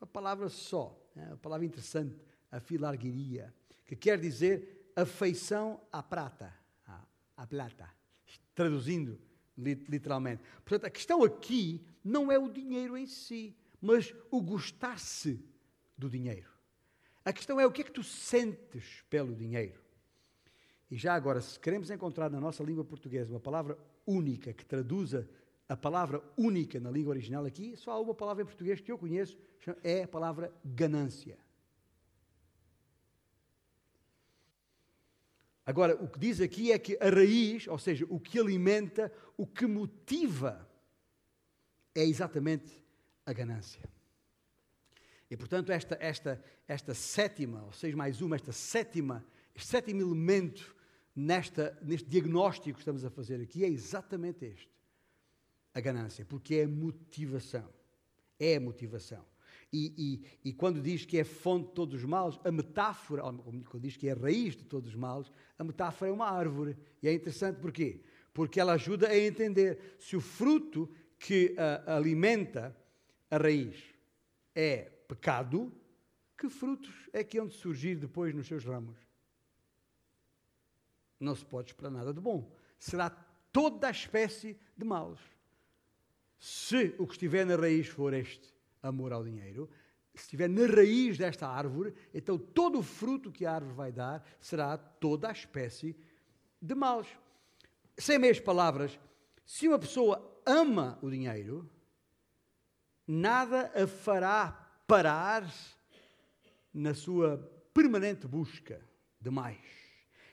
Uma 0.00 0.06
palavra 0.06 0.48
só. 0.48 1.00
É 1.16 1.26
uma 1.28 1.36
palavra 1.36 1.64
interessante, 1.64 2.16
a 2.50 2.60
filargueria, 2.60 3.54
que 3.86 3.94
quer 3.94 4.18
dizer 4.18 4.73
afeição 4.96 5.80
à 5.92 6.02
prata. 6.02 6.52
À 7.36 7.46
plata. 7.46 7.90
Traduzindo, 8.54 9.20
literalmente. 9.56 10.42
Portanto, 10.64 10.86
a 10.86 10.90
questão 10.90 11.24
aqui 11.24 11.84
não 12.02 12.30
é 12.30 12.38
o 12.38 12.48
dinheiro 12.48 12.96
em 12.96 13.06
si, 13.06 13.56
mas 13.80 14.14
o 14.30 14.40
gostar-se 14.40 15.44
do 15.98 16.08
dinheiro. 16.08 16.48
A 17.24 17.32
questão 17.32 17.58
é 17.58 17.66
o 17.66 17.72
que 17.72 17.80
é 17.80 17.84
que 17.84 17.90
tu 17.90 18.02
sentes 18.02 19.02
pelo 19.10 19.34
dinheiro. 19.34 19.80
E 20.90 20.96
já 20.96 21.14
agora, 21.14 21.40
se 21.40 21.58
queremos 21.58 21.90
encontrar 21.90 22.30
na 22.30 22.40
nossa 22.40 22.62
língua 22.62 22.84
portuguesa 22.84 23.32
uma 23.32 23.40
palavra 23.40 23.76
única 24.06 24.52
que 24.52 24.64
traduza 24.64 25.28
a 25.68 25.76
palavra 25.76 26.22
única 26.36 26.78
na 26.78 26.90
língua 26.90 27.10
original 27.10 27.44
aqui, 27.44 27.76
só 27.76 27.92
há 27.92 28.00
uma 28.00 28.14
palavra 28.14 28.42
em 28.42 28.46
português 28.46 28.80
que 28.80 28.92
eu 28.92 28.98
conheço, 28.98 29.38
é 29.82 30.02
a 30.02 30.08
palavra 30.08 30.52
ganância. 30.64 31.38
Agora, 35.66 35.94
o 36.02 36.08
que 36.08 36.18
diz 36.18 36.40
aqui 36.40 36.72
é 36.72 36.78
que 36.78 36.96
a 37.00 37.08
raiz, 37.08 37.66
ou 37.68 37.78
seja, 37.78 38.04
o 38.08 38.20
que 38.20 38.38
alimenta, 38.38 39.10
o 39.36 39.46
que 39.46 39.66
motiva, 39.66 40.68
é 41.94 42.04
exatamente 42.04 42.82
a 43.24 43.32
ganância. 43.32 43.88
E 45.30 45.36
portanto, 45.36 45.72
esta, 45.72 45.96
esta, 46.00 46.44
esta 46.68 46.94
sétima, 46.94 47.64
ou 47.64 47.72
seja, 47.72 47.96
mais 47.96 48.20
uma, 48.20 48.36
esta 48.36 48.52
sétima, 48.52 49.24
este 49.54 49.68
sétimo 49.68 50.02
elemento 50.02 50.74
nesta, 51.16 51.78
neste 51.82 52.08
diagnóstico 52.08 52.74
que 52.74 52.82
estamos 52.82 53.04
a 53.04 53.10
fazer 53.10 53.40
aqui 53.40 53.64
é 53.64 53.68
exatamente 53.68 54.44
este: 54.44 54.70
a 55.72 55.80
ganância, 55.80 56.24
porque 56.24 56.56
é 56.56 56.64
a 56.64 56.68
motivação. 56.68 57.72
É 58.38 58.56
a 58.56 58.60
motivação. 58.60 59.24
E, 59.76 59.92
e, 59.98 60.50
e, 60.50 60.52
quando 60.52 60.80
diz 60.80 61.04
que 61.04 61.18
é 61.18 61.24
fonte 61.24 61.66
de 61.66 61.74
todos 61.74 61.96
os 61.96 62.04
males, 62.04 62.38
a 62.44 62.52
metáfora, 62.52 63.22
quando 63.22 63.82
diz 63.82 63.96
que 63.96 64.06
é 64.06 64.12
a 64.12 64.14
raiz 64.14 64.54
de 64.54 64.62
todos 64.62 64.90
os 64.90 64.94
males, 64.94 65.32
a 65.58 65.64
metáfora 65.64 66.12
é 66.12 66.14
uma 66.14 66.30
árvore. 66.30 66.78
E 67.02 67.08
é 67.08 67.12
interessante 67.12 67.58
porquê? 67.58 68.00
Porque 68.32 68.60
ela 68.60 68.74
ajuda 68.74 69.08
a 69.08 69.18
entender 69.18 69.96
se 69.98 70.16
o 70.16 70.20
fruto 70.20 70.88
que 71.18 71.56
a, 71.58 71.96
alimenta 71.96 72.76
a 73.28 73.36
raiz 73.36 73.76
é 74.54 74.82
pecado, 75.08 75.72
que 76.38 76.48
frutos 76.48 76.94
é 77.12 77.24
que 77.24 77.40
hão 77.40 77.48
de 77.48 77.54
surgir 77.54 77.96
depois 77.96 78.32
nos 78.32 78.46
seus 78.46 78.64
ramos? 78.64 78.96
Não 81.18 81.34
se 81.34 81.44
pode 81.44 81.72
esperar 81.72 81.90
nada 81.90 82.14
de 82.14 82.20
bom. 82.20 82.48
Será 82.78 83.10
toda 83.50 83.88
a 83.88 83.90
espécie 83.90 84.56
de 84.76 84.84
males. 84.84 85.18
Se 86.38 86.94
o 86.96 87.08
que 87.08 87.14
estiver 87.14 87.44
na 87.44 87.56
raiz 87.56 87.88
for 87.88 88.14
este 88.14 88.53
amor 88.88 89.12
ao 89.12 89.24
dinheiro, 89.24 89.68
se 90.14 90.22
estiver 90.22 90.48
na 90.48 90.66
raiz 90.66 91.18
desta 91.18 91.48
árvore, 91.48 91.94
então 92.12 92.38
todo 92.38 92.78
o 92.78 92.82
fruto 92.82 93.32
que 93.32 93.44
a 93.44 93.54
árvore 93.54 93.74
vai 93.74 93.92
dar 93.92 94.24
será 94.40 94.76
toda 94.76 95.28
a 95.28 95.32
espécie 95.32 95.96
de 96.60 96.74
males. 96.74 97.08
Sem 97.98 98.18
meias 98.18 98.38
palavras, 98.38 98.98
se 99.44 99.66
uma 99.66 99.78
pessoa 99.78 100.40
ama 100.46 100.98
o 101.02 101.10
dinheiro, 101.10 101.68
nada 103.06 103.72
a 103.74 103.86
fará 103.86 104.52
parar 104.86 105.52
na 106.72 106.94
sua 106.94 107.38
permanente 107.72 108.26
busca 108.26 108.80
de 109.20 109.30
mais. 109.30 109.58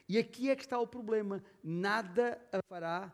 E 0.07 0.17
aqui 0.17 0.49
é 0.49 0.55
que 0.55 0.63
está 0.63 0.79
o 0.79 0.87
problema: 0.87 1.43
nada 1.63 2.39
a 2.51 2.59
fará 2.67 3.11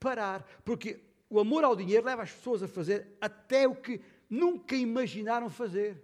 parar. 0.00 0.44
Porque 0.64 1.00
o 1.28 1.38
amor 1.38 1.64
ao 1.64 1.76
dinheiro 1.76 2.04
leva 2.04 2.22
as 2.22 2.32
pessoas 2.32 2.62
a 2.62 2.68
fazer 2.68 3.16
até 3.20 3.66
o 3.66 3.74
que 3.74 4.00
nunca 4.32 4.74
imaginaram 4.74 5.50
fazer. 5.50 6.02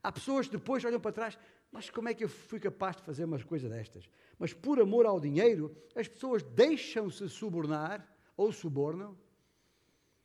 Há 0.00 0.12
pessoas 0.12 0.46
que 0.46 0.56
depois 0.56 0.84
olham 0.84 1.00
para 1.00 1.10
trás, 1.10 1.38
mas 1.72 1.90
como 1.90 2.08
é 2.08 2.14
que 2.14 2.22
eu 2.22 2.28
fui 2.28 2.60
capaz 2.60 2.96
de 2.96 3.02
fazer 3.02 3.24
umas 3.24 3.42
coisas 3.42 3.68
destas? 3.68 4.08
Mas 4.38 4.52
por 4.52 4.80
amor 4.80 5.04
ao 5.04 5.18
dinheiro, 5.18 5.76
as 5.96 6.06
pessoas 6.06 6.44
deixam-se 6.44 7.28
subornar 7.28 8.06
ou 8.36 8.52
subornam, 8.52 9.18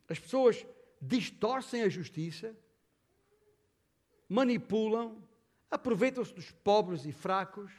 as 0.08 0.20
pessoas 0.20 0.64
distorcem 1.02 1.82
a 1.82 1.88
justiça, 1.88 2.56
manipulam, 4.28 5.20
aproveitam-se 5.68 6.32
dos 6.32 6.52
pobres 6.52 7.04
e 7.06 7.12
fracos, 7.12 7.72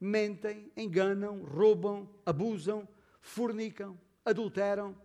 mentem, 0.00 0.70
enganam, 0.76 1.44
roubam, 1.44 2.10
abusam, 2.26 2.88
fornicam, 3.20 3.96
adulteram, 4.24 5.00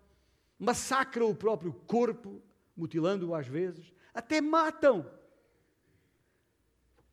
massacram 0.57 1.29
o 1.29 1.35
próprio 1.35 1.71
corpo, 1.71 2.41
mutilando-o 2.75 3.33
às 3.33 3.47
vezes, 3.47 3.93
até 4.13 4.41
matam. 4.41 5.09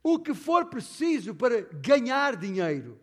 O 0.02 0.18
que 0.18 0.34
for 0.34 0.66
preciso 0.66 1.34
para 1.34 1.62
ganhar 1.62 2.36
dinheiro, 2.36 3.00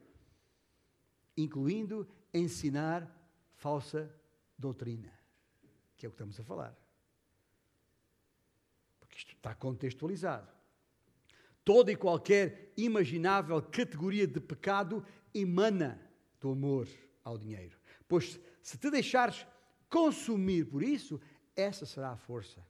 incluindo 1.38 2.08
ensinar 2.34 3.10
falsa 3.56 4.14
doutrina, 4.58 5.14
que 5.96 6.06
é 6.06 6.10
o 6.10 6.12
que 6.12 6.16
estamos 6.16 6.40
a 6.40 6.44
falar. 6.44 6.78
Porque 9.00 9.18
isto 9.18 9.34
está 9.34 9.56
contextualizado. 9.56 10.48
Toda 11.64 11.92
e 11.92 11.96
qualquer 11.96 12.74
imaginável 12.76 13.62
categoria 13.62 14.28
de 14.28 14.40
pecado 14.40 15.06
emana 15.34 16.02
do 16.40 16.52
amor 16.52 16.88
ao 17.24 17.38
dinheiro. 17.38 17.78
Pois 18.08 18.40
se 18.62 18.78
te 18.78 18.90
deixares 18.90 19.46
consumir 19.90 20.66
por 20.66 20.84
isso, 20.84 21.20
essa 21.60 21.86
será 21.86 22.12
a 22.12 22.18
força 22.18 22.66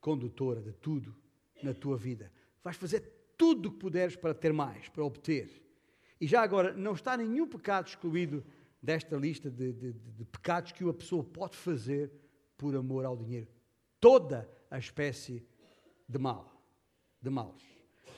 condutora 0.00 0.60
de 0.60 0.72
tudo 0.72 1.14
na 1.62 1.74
tua 1.74 1.96
vida. 1.96 2.32
Vais 2.62 2.76
fazer 2.76 3.00
tudo 3.36 3.68
o 3.68 3.72
que 3.72 3.78
puderes 3.78 4.16
para 4.16 4.34
ter 4.34 4.52
mais, 4.52 4.88
para 4.88 5.04
obter. 5.04 5.62
E 6.20 6.26
já 6.26 6.42
agora, 6.42 6.72
não 6.72 6.92
está 6.92 7.16
nenhum 7.16 7.46
pecado 7.46 7.88
excluído 7.88 8.44
desta 8.82 9.16
lista 9.16 9.50
de, 9.50 9.72
de, 9.72 9.92
de, 9.92 10.24
pecados 10.24 10.72
que 10.72 10.84
uma 10.84 10.94
pessoa 10.94 11.22
pode 11.22 11.56
fazer 11.56 12.12
por 12.56 12.74
amor 12.74 13.04
ao 13.04 13.16
dinheiro. 13.16 13.48
Toda 14.00 14.48
a 14.70 14.78
espécie 14.78 15.46
de 16.08 16.18
mal, 16.18 16.62
de 17.20 17.30
maus. 17.30 17.62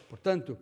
Portanto, 0.08 0.58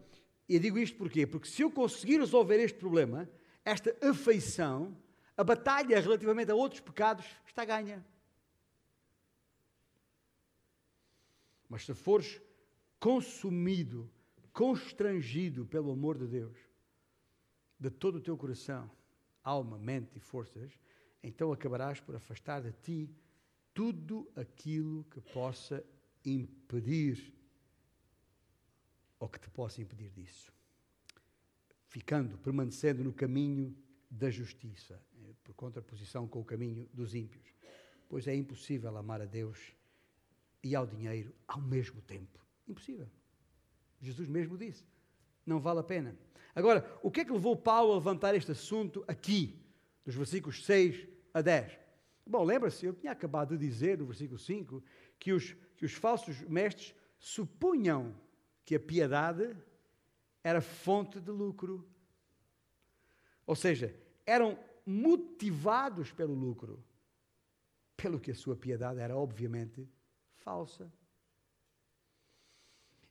eu 0.48 0.58
digo 0.60 0.78
isto 0.78 0.96
porquê? 0.96 1.26
Porque 1.26 1.48
se 1.48 1.62
eu 1.62 1.70
conseguir 1.70 2.18
resolver 2.18 2.56
este 2.56 2.78
problema, 2.78 3.28
esta 3.64 3.94
afeição, 4.02 4.96
a 5.36 5.44
batalha 5.44 6.00
relativamente 6.00 6.50
a 6.50 6.54
outros 6.54 6.80
pecados 6.80 7.26
está 7.46 7.64
ganha. 7.64 8.04
Mas 11.68 11.84
se 11.84 11.94
fores 11.94 12.40
consumido, 12.98 14.10
constrangido 14.52 15.66
pelo 15.66 15.92
amor 15.92 16.18
de 16.18 16.26
Deus, 16.26 16.58
de 17.78 17.90
todo 17.90 18.16
o 18.16 18.20
teu 18.20 18.36
coração, 18.36 18.90
alma, 19.42 19.78
mente 19.78 20.16
e 20.16 20.20
forças, 20.20 20.72
então 21.22 21.52
acabarás 21.52 22.00
por 22.00 22.16
afastar 22.16 22.62
de 22.62 22.72
ti 22.72 23.10
tudo 23.72 24.30
aquilo 24.34 25.04
que 25.04 25.20
possa 25.20 25.84
impedir 26.24 27.32
ou 29.18 29.28
que 29.28 29.38
te 29.38 29.50
possa 29.50 29.80
impedir 29.80 30.10
disso. 30.10 30.52
Ficando, 31.86 32.36
permanecendo 32.38 33.02
no 33.04 33.12
caminho 33.12 33.76
da 34.10 34.30
justiça, 34.30 35.00
eh, 35.20 35.34
por 35.44 35.54
contraposição 35.54 36.26
com 36.26 36.40
o 36.40 36.44
caminho 36.44 36.88
dos 36.92 37.14
ímpios. 37.14 37.46
Pois 38.08 38.26
é 38.26 38.34
impossível 38.34 38.96
amar 38.96 39.20
a 39.20 39.26
Deus 39.26 39.74
e 40.62 40.74
ao 40.74 40.86
dinheiro 40.86 41.34
ao 41.46 41.60
mesmo 41.60 42.00
tempo. 42.02 42.38
Impossível. 42.66 43.08
Jesus 44.00 44.28
mesmo 44.28 44.56
disse. 44.56 44.84
Não 45.44 45.60
vale 45.60 45.80
a 45.80 45.84
pena. 45.84 46.16
Agora, 46.54 46.98
o 47.02 47.10
que 47.10 47.20
é 47.20 47.24
que 47.24 47.32
levou 47.32 47.56
Paulo 47.56 47.92
a 47.92 47.96
levantar 47.96 48.34
este 48.34 48.52
assunto 48.52 49.04
aqui, 49.06 49.64
dos 50.04 50.14
versículos 50.14 50.64
6 50.64 51.06
a 51.32 51.40
10? 51.40 51.78
Bom, 52.26 52.44
lembra-se, 52.44 52.84
eu 52.84 52.92
tinha 52.92 53.12
acabado 53.12 53.56
de 53.56 53.66
dizer 53.66 53.98
no 53.98 54.06
versículo 54.06 54.38
5 54.38 54.82
que 55.18 55.32
os, 55.32 55.56
que 55.76 55.86
os 55.86 55.94
falsos 55.94 56.40
mestres 56.42 56.94
supunham 57.18 58.14
que 58.64 58.74
a 58.74 58.80
piedade 58.80 59.56
era 60.44 60.60
fonte 60.60 61.20
de 61.20 61.30
lucro. 61.30 61.88
Ou 63.46 63.56
seja, 63.56 63.94
eram 64.26 64.58
motivados 64.84 66.12
pelo 66.12 66.34
lucro, 66.34 66.84
pelo 67.96 68.20
que 68.20 68.30
a 68.30 68.34
sua 68.34 68.56
piedade 68.56 69.00
era, 69.00 69.16
obviamente, 69.16 69.88
falsa. 70.38 70.92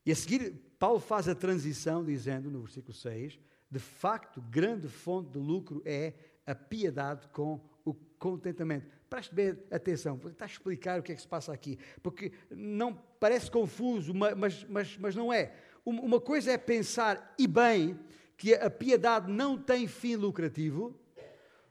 E 0.06 0.12
a 0.12 0.16
seguir, 0.16 0.54
Paulo 0.80 1.00
faz 1.00 1.28
a 1.28 1.36
transição 1.36 2.04
dizendo 2.04 2.50
no 2.50 2.62
versículo 2.62 2.94
6: 2.94 3.40
de 3.70 3.80
facto, 3.80 4.42
grande 4.42 4.88
fonte 4.88 5.32
de 5.32 5.38
lucro 5.38 5.82
é 5.86 6.14
a 6.46 6.56
piedade 6.56 7.28
com 7.30 7.60
o 7.84 7.94
contentamento. 7.94 8.88
Preste 9.10 9.34
bem 9.34 9.58
atenção, 9.72 10.18
vou 10.18 10.32
tentar 10.32 10.46
explicar 10.46 11.00
o 11.00 11.04
que 11.04 11.12
é 11.12 11.16
que 11.16 11.22
se 11.22 11.28
passa 11.28 11.54
aqui, 11.54 11.78
porque 12.02 12.32
não 12.50 12.94
parece 12.94 13.50
confuso, 13.52 14.14
mas, 14.14 14.64
mas, 14.66 14.98
mas 14.98 15.16
não 15.16 15.32
é. 15.32 15.54
Uma 15.86 16.20
coisa 16.20 16.52
é 16.52 16.58
pensar 16.58 17.34
e 17.38 17.48
bem 17.48 17.98
que 18.36 18.54
a 18.54 18.70
piedade 18.70 19.32
não 19.32 19.58
tem 19.58 19.88
fim 19.88 20.16
lucrativo, 20.16 20.98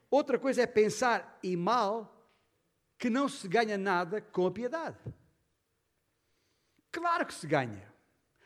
outra 0.09 0.39
coisa 0.39 0.61
é 0.61 0.67
pensar 0.67 1.39
e 1.43 1.55
mal 1.55 2.13
que 2.97 3.09
não 3.09 3.29
se 3.29 3.47
ganha 3.47 3.77
nada 3.77 4.19
com 4.19 4.47
a 4.47 4.51
piedade. 4.51 4.97
Claro 6.91 7.25
que 7.25 7.33
se 7.33 7.47
ganha, 7.47 7.91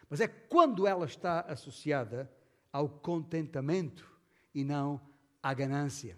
mas 0.09 0.19
é 0.19 0.27
quando 0.27 0.85
ela 0.87 1.05
está 1.05 1.41
associada 1.41 2.31
ao 2.71 2.89
contentamento 2.89 4.09
e 4.53 4.63
não 4.63 4.99
à 5.41 5.53
ganância. 5.53 6.17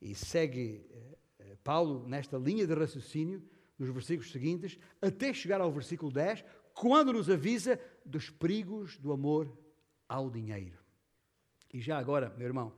E 0.00 0.14
segue 0.14 0.84
eh, 0.90 1.18
eh, 1.38 1.56
Paulo 1.62 2.08
nesta 2.08 2.36
linha 2.36 2.66
de 2.66 2.74
raciocínio, 2.74 3.48
nos 3.78 3.90
versículos 3.90 4.32
seguintes, 4.32 4.78
até 5.00 5.32
chegar 5.32 5.60
ao 5.60 5.72
versículo 5.72 6.12
10, 6.12 6.44
quando 6.74 7.12
nos 7.12 7.30
avisa 7.30 7.80
dos 8.04 8.30
perigos 8.30 8.98
do 8.98 9.12
amor 9.12 9.56
ao 10.08 10.30
dinheiro. 10.30 10.78
E 11.72 11.80
já 11.80 11.98
agora, 11.98 12.30
meu 12.36 12.46
irmão, 12.46 12.76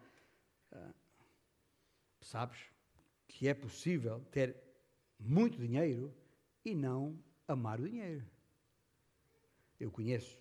eh, 0.70 0.94
sabes 2.20 2.58
que 3.26 3.48
é 3.48 3.54
possível 3.54 4.20
ter 4.30 4.56
muito 5.18 5.58
dinheiro 5.58 6.14
e 6.64 6.74
não 6.74 7.18
amar 7.46 7.80
o 7.80 7.88
dinheiro. 7.88 8.24
Eu 9.78 9.90
conheço 9.90 10.38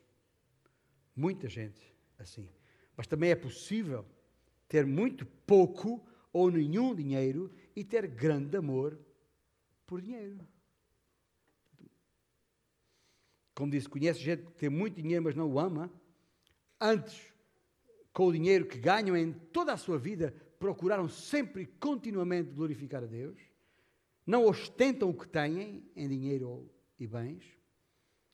muita 1.16 1.50
gente 1.50 1.94
assim. 2.18 2.50
Mas 2.96 3.08
também 3.08 3.32
é 3.32 3.36
possível 3.36 4.06
ter 4.68 4.86
muito 4.86 5.26
pouco 5.26 6.06
ou 6.32 6.50
nenhum 6.50 6.96
dinheiro 6.96 7.54
e 7.76 7.84
ter 7.84 8.08
grande 8.08 8.58
amor 8.58 9.00
por 9.86 10.02
dinheiro. 10.02 10.40
como 13.54 13.72
disse, 13.72 13.88
conhece 13.88 14.20
gente 14.20 14.44
que 14.44 14.52
tem 14.54 14.70
muito 14.70 15.02
dinheiro, 15.02 15.24
mas 15.24 15.36
não 15.36 15.52
o 15.52 15.60
ama. 15.60 15.92
Antes, 16.80 17.34
com 18.12 18.28
o 18.28 18.34
dinheiro 18.34 18.66
que 18.66 18.78
ganham 18.78 19.16
em 19.16 19.32
toda 19.32 19.74
a 19.74 19.78
sua 19.78 19.98
vida, 19.98 20.34
procuraram 20.60 21.08
sempre 21.08 21.64
e 21.64 21.66
continuamente 21.68 22.52
glorificar 22.52 23.04
a 23.04 23.08
Deus. 23.08 23.40
Não 24.26 24.46
ostentam 24.46 25.10
o 25.10 25.18
que 25.18 25.28
têm 25.28 25.90
em 25.96 26.08
dinheiro 26.08 26.70
e 26.98 27.06
bens. 27.06 27.44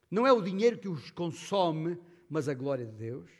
Não 0.09 0.25
é 0.25 0.31
o 0.31 0.41
dinheiro 0.41 0.77
que 0.77 0.87
os 0.87 1.11
consome, 1.11 1.99
mas 2.29 2.47
a 2.47 2.53
glória 2.53 2.85
de 2.85 2.95
Deus. 2.95 3.31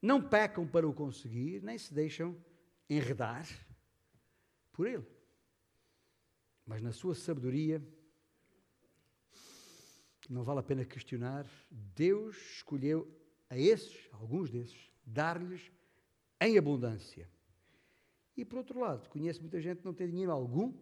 Não 0.00 0.22
pecam 0.22 0.66
para 0.66 0.88
o 0.88 0.94
conseguir, 0.94 1.62
nem 1.62 1.76
se 1.76 1.92
deixam 1.92 2.36
enredar 2.88 3.46
por 4.72 4.86
ele. 4.86 5.06
Mas 6.64 6.80
na 6.80 6.92
sua 6.92 7.14
sabedoria, 7.14 7.82
não 10.28 10.44
vale 10.44 10.60
a 10.60 10.62
pena 10.62 10.84
questionar, 10.84 11.46
Deus 11.70 12.36
escolheu 12.54 13.06
a 13.48 13.58
esses, 13.58 14.08
alguns 14.12 14.48
desses, 14.48 14.90
dar-lhes 15.04 15.72
em 16.40 16.56
abundância. 16.56 17.28
E 18.36 18.44
por 18.44 18.58
outro 18.58 18.78
lado, 18.78 19.08
conheço 19.08 19.40
muita 19.40 19.60
gente 19.60 19.78
que 19.78 19.84
não 19.84 19.92
tem 19.92 20.08
dinheiro 20.08 20.30
algum 20.30 20.72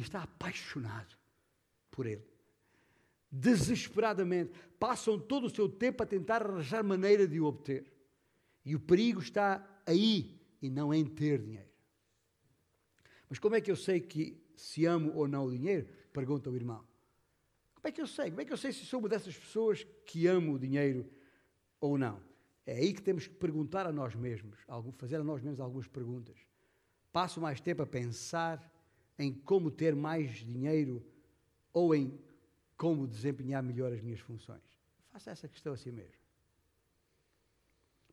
está 0.00 0.22
apaixonado 0.22 1.16
por 1.90 2.06
ele. 2.06 2.24
Desesperadamente. 3.30 4.52
Passam 4.78 5.18
todo 5.18 5.46
o 5.46 5.50
seu 5.50 5.68
tempo 5.68 6.02
a 6.02 6.06
tentar 6.06 6.42
arranjar 6.42 6.84
maneira 6.84 7.26
de 7.26 7.40
o 7.40 7.46
obter. 7.46 7.92
E 8.64 8.74
o 8.74 8.80
perigo 8.80 9.20
está 9.20 9.66
aí 9.86 10.40
e 10.60 10.68
não 10.68 10.92
em 10.92 11.04
ter 11.04 11.40
dinheiro. 11.40 11.70
Mas 13.28 13.38
como 13.38 13.54
é 13.54 13.60
que 13.60 13.70
eu 13.70 13.76
sei 13.76 14.00
que 14.00 14.40
se 14.56 14.84
amo 14.86 15.12
ou 15.14 15.26
não 15.26 15.46
o 15.46 15.50
dinheiro? 15.50 15.88
Pergunta 16.12 16.50
o 16.50 16.56
irmão. 16.56 16.84
Como 17.74 17.88
é 17.88 17.92
que 17.92 18.00
eu 18.00 18.06
sei? 18.06 18.30
Como 18.30 18.40
é 18.40 18.44
que 18.44 18.52
eu 18.52 18.56
sei 18.56 18.72
se 18.72 18.84
sou 18.84 19.00
uma 19.00 19.08
dessas 19.08 19.36
pessoas 19.36 19.86
que 20.04 20.26
amo 20.26 20.54
o 20.54 20.58
dinheiro 20.58 21.08
ou 21.80 21.96
não? 21.96 22.20
É 22.64 22.78
aí 22.78 22.92
que 22.92 23.02
temos 23.02 23.26
que 23.28 23.34
perguntar 23.34 23.86
a 23.86 23.92
nós 23.92 24.14
mesmos, 24.14 24.58
fazer 24.96 25.16
a 25.16 25.24
nós 25.24 25.40
mesmos 25.40 25.60
algumas 25.60 25.86
perguntas. 25.86 26.36
Passo 27.12 27.40
mais 27.40 27.60
tempo 27.60 27.82
a 27.82 27.86
pensar 27.86 28.60
em 29.18 29.32
como 29.32 29.70
ter 29.70 29.94
mais 29.94 30.36
dinheiro 30.36 31.04
ou 31.72 31.94
em 31.94 32.18
como 32.76 33.06
desempenhar 33.06 33.62
melhor 33.62 33.92
as 33.92 34.00
minhas 34.00 34.20
funções? 34.20 34.62
Faça 35.12 35.30
essa 35.30 35.48
questão 35.48 35.72
a 35.72 35.76
si 35.76 35.90
mesmo. 35.90 36.26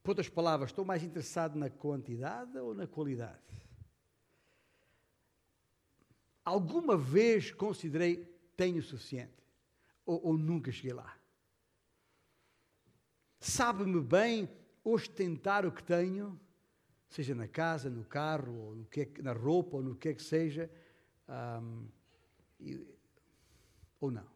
Por 0.02 0.12
outras 0.12 0.30
palavras, 0.30 0.70
estou 0.70 0.84
mais 0.84 1.04
interessado 1.04 1.58
na 1.58 1.70
quantidade 1.70 2.58
ou 2.58 2.74
na 2.74 2.88
qualidade? 2.88 3.40
Alguma 6.44 6.98
vez 6.98 7.52
considerei 7.52 8.28
tenho 8.56 8.80
o 8.80 8.84
suficiente? 8.84 9.44
ou, 10.06 10.22
ou 10.24 10.38
nunca 10.38 10.72
cheguei 10.72 10.94
lá. 10.94 11.18
Sabe-me 13.40 14.02
bem 14.02 14.50
ostentar 14.84 15.66
o 15.66 15.72
que 15.72 15.84
tenho, 15.84 16.40
seja 17.10 17.36
na 17.36 17.48
casa, 17.48 17.90
no 17.90 18.06
carro, 18.06 18.54
ou 18.54 18.76
no 18.76 18.86
que 18.86 19.02
é, 19.02 19.22
na 19.22 19.34
roupa, 19.34 19.78
ou 19.78 19.84
no 19.84 19.96
que 19.96 20.10
é 20.10 20.14
que 20.14 20.24
seja, 20.24 20.70
um, 21.30 21.88
e, 22.60 22.86
ou 24.00 24.12
não. 24.12 24.28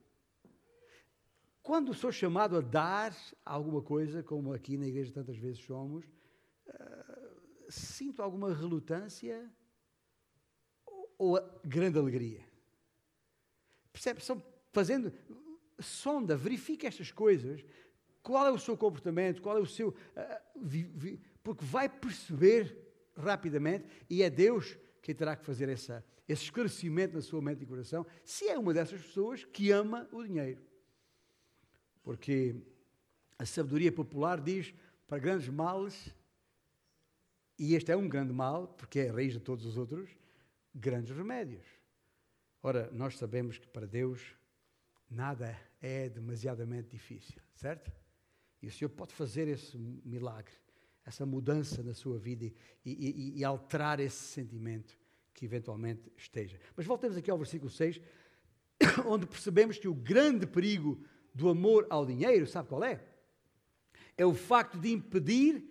Quando 1.62 1.94
sou 1.94 2.12
chamado 2.12 2.58
a 2.58 2.62
dar 2.62 3.16
alguma 3.44 3.82
coisa, 3.82 4.24
como 4.24 4.54
aqui 4.54 4.78
na 4.78 4.88
igreja 4.88 5.12
tantas 5.12 5.38
vezes 5.38 5.60
somos, 5.60 6.06
uh, 6.06 7.70
sinto 7.70 8.22
alguma 8.22 8.54
relutância 8.54 9.52
ou, 10.86 11.14
ou 11.18 11.62
grande 11.66 12.00
alegria. 12.00 12.46
Percebe? 13.92 14.24
São 14.24 14.42
fazendo, 14.72 15.12
sonda, 15.80 16.38
verifica 16.38 16.88
estas 16.88 17.12
coisas, 17.12 17.66
qual 18.24 18.48
é 18.48 18.52
o 18.52 18.60
seu 18.60 18.78
comportamento, 18.78 19.42
qual 19.42 19.58
é 19.58 19.62
o 19.62 19.66
seu. 19.66 19.90
Uh, 19.90 19.96
vi, 20.56 20.84
vi, 20.84 21.22
porque 21.44 21.66
vai 21.66 21.90
perceber 21.90 22.78
rapidamente, 23.18 23.86
e 24.10 24.24
é 24.24 24.30
Deus 24.30 24.78
quem 25.08 25.16
terá 25.16 25.38
que 25.38 25.46
fazer 25.46 25.70
essa, 25.70 26.04
esse 26.28 26.44
esclarecimento 26.44 27.16
na 27.16 27.22
sua 27.22 27.42
mente 27.42 27.64
e 27.64 27.66
coração, 27.66 28.06
se 28.26 28.50
é 28.50 28.60
uma 28.60 28.74
dessas 28.74 29.02
pessoas 29.02 29.46
que 29.46 29.72
ama 29.72 30.06
o 30.12 30.22
dinheiro. 30.22 30.62
Porque 32.04 32.54
a 33.40 33.46
sabedoria 33.46 33.90
popular 33.90 34.42
diz 34.42 34.74
para 35.08 35.18
grandes 35.18 35.48
males, 35.48 36.14
e 37.58 37.74
este 37.74 37.90
é 37.90 37.96
um 37.96 38.10
grande 38.10 38.34
mal, 38.34 38.68
porque 38.68 39.00
é 39.00 39.10
a 39.10 39.14
raiz 39.14 39.32
de 39.32 39.40
todos 39.40 39.66
os 39.66 39.78
outros, 39.78 40.10
grandes 40.76 41.16
remédios. 41.16 41.66
Ora, 42.62 42.92
nós 42.92 43.18
sabemos 43.18 43.58
que 43.58 43.68
para 43.68 43.88
Deus 43.88 44.36
nada 45.10 45.58
é 45.80 46.10
demasiadamente 46.10 46.90
difícil, 46.90 47.42
certo? 47.56 47.90
E 48.62 48.68
o 48.68 48.72
Senhor 48.74 48.90
pode 48.90 49.14
fazer 49.14 49.48
esse 49.48 49.78
milagre, 49.78 50.54
essa 51.08 51.26
mudança 51.26 51.82
na 51.82 51.94
sua 51.94 52.20
vida 52.20 52.44
e, 52.46 52.54
e, 52.86 53.40
e, 53.40 53.44
alterar 53.46 53.98
esse 53.98 54.22
sentimento 54.22 54.94
que 55.34 55.46
eventualmente 55.46 56.12
esteja. 56.18 56.60
Mas 56.76 56.86
voltemos 56.86 57.16
aqui 57.16 57.32
ao 57.32 57.38
versículo 57.38 57.72
6, 57.72 58.02
onde 59.08 59.26
percebemos 59.26 59.78
que 59.78 59.88
o 59.88 59.94
grande 59.94 60.46
perigo 60.46 61.02
do 61.34 61.48
amor 61.48 61.88
ao 61.90 62.06
dinheiro, 62.06 62.46
sabe 62.46 62.68
qual 62.68 62.84
é? 62.84 63.02
É 64.18 64.26
o 64.26 64.34
facto 64.34 64.78
de 64.78 64.92
impedir 64.92 65.64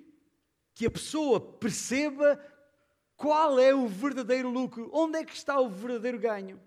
que 0.74 0.86
a 0.86 0.90
pessoa 0.90 1.38
perceba 1.38 2.42
qual 3.14 3.58
é 3.58 3.74
o 3.74 3.86
verdadeiro 3.86 4.48
lucro, 4.48 4.88
onde 4.90 5.18
é 5.18 5.24
que 5.24 5.34
está 5.34 5.60
o 5.60 5.68
verdadeiro 5.68 6.18
ganho. 6.18 6.58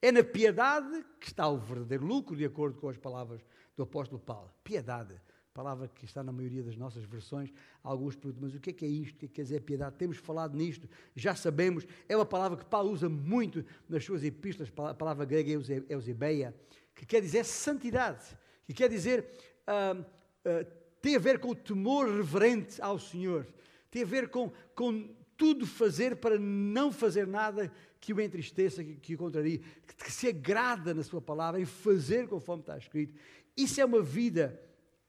É 0.00 0.10
na 0.10 0.24
piedade 0.24 1.04
que 1.20 1.26
está 1.26 1.46
o 1.48 1.58
verdadeiro 1.58 2.06
lucro, 2.06 2.34
de 2.34 2.46
acordo 2.46 2.80
com 2.80 2.88
as 2.88 2.96
palavras 2.96 3.44
do 3.76 3.82
apóstolo 3.82 4.20
Paulo. 4.20 4.50
Piedade, 4.64 5.20
palavra 5.56 5.88
que 5.88 6.04
está 6.04 6.22
na 6.22 6.32
maioria 6.32 6.62
das 6.62 6.76
nossas 6.76 7.02
versões. 7.04 7.50
Alguns 7.82 8.14
perguntam, 8.14 8.42
mas 8.42 8.54
o 8.54 8.60
que 8.60 8.68
é, 8.68 8.72
que 8.74 8.84
é 8.84 8.88
isto? 8.88 9.16
O 9.16 9.18
que, 9.20 9.24
é 9.24 9.28
que 9.28 9.34
quer 9.36 9.42
dizer 9.42 9.60
piedade? 9.62 9.96
Temos 9.96 10.18
falado 10.18 10.54
nisto, 10.54 10.86
já 11.14 11.34
sabemos. 11.34 11.86
É 12.06 12.14
uma 12.14 12.26
palavra 12.26 12.58
que 12.58 12.64
Paulo 12.66 12.90
usa 12.90 13.08
muito 13.08 13.64
nas 13.88 14.04
suas 14.04 14.22
epístolas, 14.22 14.70
a 14.76 14.92
palavra 14.92 15.24
grega 15.24 15.50
eusebeia, 15.88 16.54
que 16.94 17.06
quer 17.06 17.22
dizer 17.22 17.42
santidade, 17.44 18.36
que 18.66 18.74
quer 18.74 18.90
dizer, 18.90 19.26
uh, 19.66 19.98
uh, 19.98 20.66
tem 21.00 21.16
a 21.16 21.18
ver 21.18 21.38
com 21.38 21.48
o 21.48 21.54
temor 21.54 22.06
reverente 22.06 22.82
ao 22.82 22.98
Senhor, 22.98 23.46
tem 23.90 24.02
a 24.02 24.06
ver 24.06 24.28
com, 24.28 24.52
com 24.74 25.08
tudo 25.38 25.66
fazer 25.66 26.16
para 26.16 26.38
não 26.38 26.92
fazer 26.92 27.26
nada 27.26 27.72
que 27.98 28.12
o 28.12 28.20
entristeça, 28.20 28.84
que, 28.84 28.96
que 28.96 29.14
o 29.14 29.18
contrarie, 29.18 29.62
que, 29.86 30.04
que 30.04 30.12
se 30.12 30.28
agrada 30.28 30.92
na 30.92 31.02
sua 31.02 31.22
palavra, 31.22 31.58
em 31.58 31.64
fazer 31.64 32.28
conforme 32.28 32.60
está 32.60 32.76
escrito. 32.76 33.14
Isso 33.56 33.80
é 33.80 33.84
uma 33.86 34.02
vida 34.02 34.60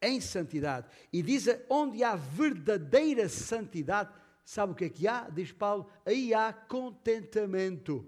em 0.01 0.21
santidade. 0.21 0.87
E 1.11 1.21
diz 1.21 1.47
onde 1.69 2.03
há 2.03 2.15
verdadeira 2.15 3.27
santidade, 3.27 4.13
sabe 4.45 4.73
o 4.73 4.75
que 4.75 4.85
é 4.85 4.89
que 4.89 5.07
há? 5.07 5.29
Diz 5.29 5.51
Paulo, 5.51 5.89
aí 6.05 6.33
há 6.33 6.51
contentamento. 6.53 8.07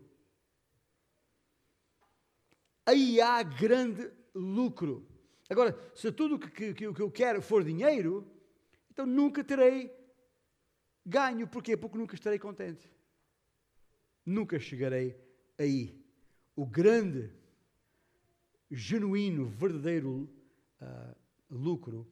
Aí 2.86 3.22
há 3.22 3.42
grande 3.44 4.10
lucro. 4.34 5.08
Agora, 5.50 5.78
se 5.96 6.12
tudo 6.12 6.36
o 6.36 6.40
que, 6.40 6.74
que, 6.74 6.94
que 6.94 7.02
eu 7.02 7.12
quero 7.12 7.42
for 7.42 7.64
dinheiro, 7.64 8.32
então 8.92 9.06
nunca 9.06 9.44
terei 9.44 9.92
ganho. 11.06 11.48
Porquê? 11.48 11.76
Porque 11.76 11.98
nunca 11.98 12.16
estarei 12.16 12.38
contente 12.38 12.90
nunca 14.30 14.60
chegarei 14.60 15.20
aí. 15.58 16.00
O 16.56 16.66
grande, 16.66 17.32
genuíno, 18.70 19.48
verdadeiro 19.48 20.30
uh, 20.82 21.16
lucro 21.50 22.08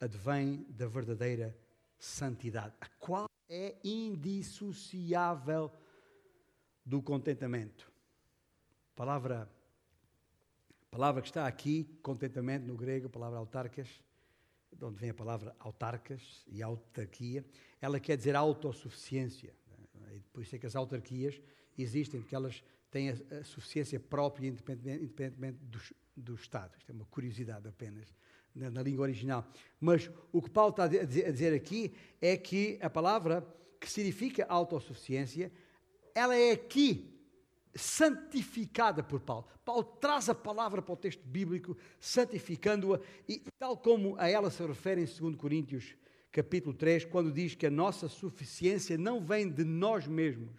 advém 0.00 0.66
da 0.68 0.86
verdadeira 0.86 1.56
santidade, 1.98 2.74
a 2.80 2.88
qual 2.98 3.28
é 3.48 3.76
indissociável 3.84 5.70
do 6.84 7.02
contentamento. 7.02 7.90
Palavra, 8.96 9.50
palavra 10.90 11.20
que 11.22 11.28
está 11.28 11.46
aqui, 11.46 11.84
contentamento 12.02 12.66
no 12.66 12.76
grego, 12.76 13.06
a 13.06 13.10
palavra 13.10 13.38
autarcas, 13.38 14.02
de 14.72 14.84
onde 14.84 14.98
vem 14.98 15.10
a 15.10 15.14
palavra 15.14 15.54
autarcas 15.58 16.44
e 16.46 16.62
autarquia, 16.62 17.44
ela 17.80 18.00
quer 18.00 18.16
dizer 18.16 18.36
autossuficiência. 18.36 19.54
Por 20.32 20.42
isso 20.42 20.56
é 20.56 20.58
que 20.58 20.66
as 20.66 20.76
autarquias 20.76 21.40
existem, 21.76 22.20
porque 22.20 22.34
elas 22.34 22.62
têm 22.90 23.10
a, 23.10 23.14
a 23.40 23.44
suficiência 23.44 23.98
própria, 23.98 24.48
independentemente, 24.48 25.04
independentemente 25.04 25.58
do, 25.64 25.80
do, 26.16 26.34
Estado. 26.34 26.76
Isto 26.78 26.90
é 26.90 26.94
uma 26.94 27.04
curiosidade 27.06 27.68
apenas 27.68 28.14
na, 28.54 28.70
na, 28.70 28.82
língua 28.82 29.02
original. 29.02 29.46
Mas 29.80 30.10
o 30.32 30.42
que 30.42 30.50
Paulo 30.50 30.70
está 30.70 30.84
a 30.84 30.86
dizer, 30.88 31.26
a 31.26 31.30
dizer 31.30 31.54
aqui 31.54 31.92
é 32.20 32.36
que 32.36 32.78
a 32.80 32.90
palavra 32.90 33.46
que 33.80 33.90
significa 33.90 34.44
autossuficiência, 34.48 35.50
ela 36.14 36.36
é 36.36 36.52
aqui 36.52 37.10
santificada 37.74 39.02
por 39.02 39.20
Paulo. 39.20 39.46
Paulo 39.64 39.84
traz 39.84 40.28
a 40.28 40.34
palavra 40.34 40.82
para 40.82 40.92
o 40.92 40.96
texto 40.96 41.22
bíblico, 41.24 41.76
santificando-a, 41.98 43.00
e 43.28 43.42
tal 43.58 43.76
como 43.76 44.16
a 44.18 44.28
ela 44.28 44.50
se 44.50 44.62
refere 44.64 45.02
em 45.02 45.04
2 45.04 45.36
Coríntios 45.36 45.94
capítulo 46.32 46.74
3, 46.74 47.04
quando 47.06 47.32
diz 47.32 47.54
que 47.54 47.66
a 47.66 47.70
nossa 47.70 48.08
suficiência 48.08 48.96
não 48.98 49.20
vem 49.20 49.48
de 49.48 49.64
nós 49.64 50.06
mesmos, 50.06 50.54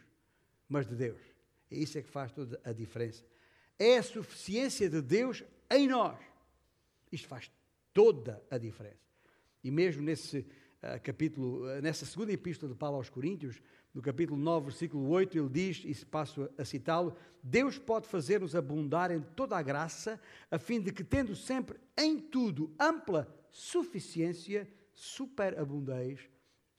mas 0.68 0.88
de 0.88 0.96
Deus. 0.96 1.22
E 1.70 1.84
isso 1.84 1.98
é 1.98 2.02
que 2.02 2.10
faz 2.10 2.32
toda 2.32 2.60
a 2.64 2.72
diferença. 2.74 3.24
É 3.80 3.98
a 3.98 4.04
suficiência 4.04 4.90
de 4.90 5.02
Deus 5.02 5.44
em 5.70 5.88
nós. 5.88 6.18
Isto 7.12 7.28
faz 7.28 7.52
toda 7.94 8.42
a 8.50 8.58
diferença. 8.58 9.12
E 9.64 9.70
mesmo 9.70 10.02
nesse 10.02 10.40
uh, 10.40 11.02
capítulo, 11.04 11.66
uh, 11.66 11.82
nessa 11.82 12.06
segunda 12.06 12.32
epístola 12.32 12.72
de 12.72 12.78
Paulo 12.78 12.98
aos 12.98 13.10
Coríntios, 13.10 13.62
no 13.94 14.02
capítulo 14.02 14.40
9, 14.40 14.68
versículo 14.68 15.10
8, 15.10 15.38
ele 15.38 15.50
diz, 15.50 15.84
e 15.86 16.06
passo 16.06 16.50
a 16.58 16.64
citá-lo: 16.64 17.16
Deus 17.44 17.78
pode 17.78 18.08
fazer-nos 18.08 18.56
abundar 18.56 19.12
em 19.12 19.22
toda 19.22 19.58
a 19.58 19.62
graça, 19.62 20.20
a 20.50 20.58
fim 20.58 20.80
de 20.80 20.92
que, 20.92 21.04
tendo 21.04 21.36
sempre 21.36 21.78
em 21.98 22.18
tudo 22.18 22.74
ampla 22.80 23.28
suficiência, 23.50 24.68
superabundeis 24.94 26.30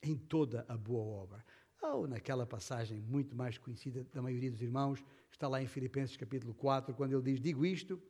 em 0.01 0.15
toda 0.15 0.65
a 0.67 0.75
boa 0.75 1.03
obra. 1.23 1.45
Ou 1.81 2.07
naquela 2.07 2.45
passagem 2.45 2.99
muito 3.01 3.35
mais 3.35 3.57
conhecida 3.57 4.05
da 4.11 4.21
maioria 4.21 4.49
dos 4.49 4.61
irmãos, 4.61 5.03
está 5.31 5.47
lá 5.47 5.61
em 5.61 5.67
Filipenses 5.67 6.17
capítulo 6.17 6.53
4, 6.53 6.95
quando 6.95 7.13
ele 7.13 7.21
diz: 7.21 7.39
Digo 7.39 7.65
isto, 7.65 8.01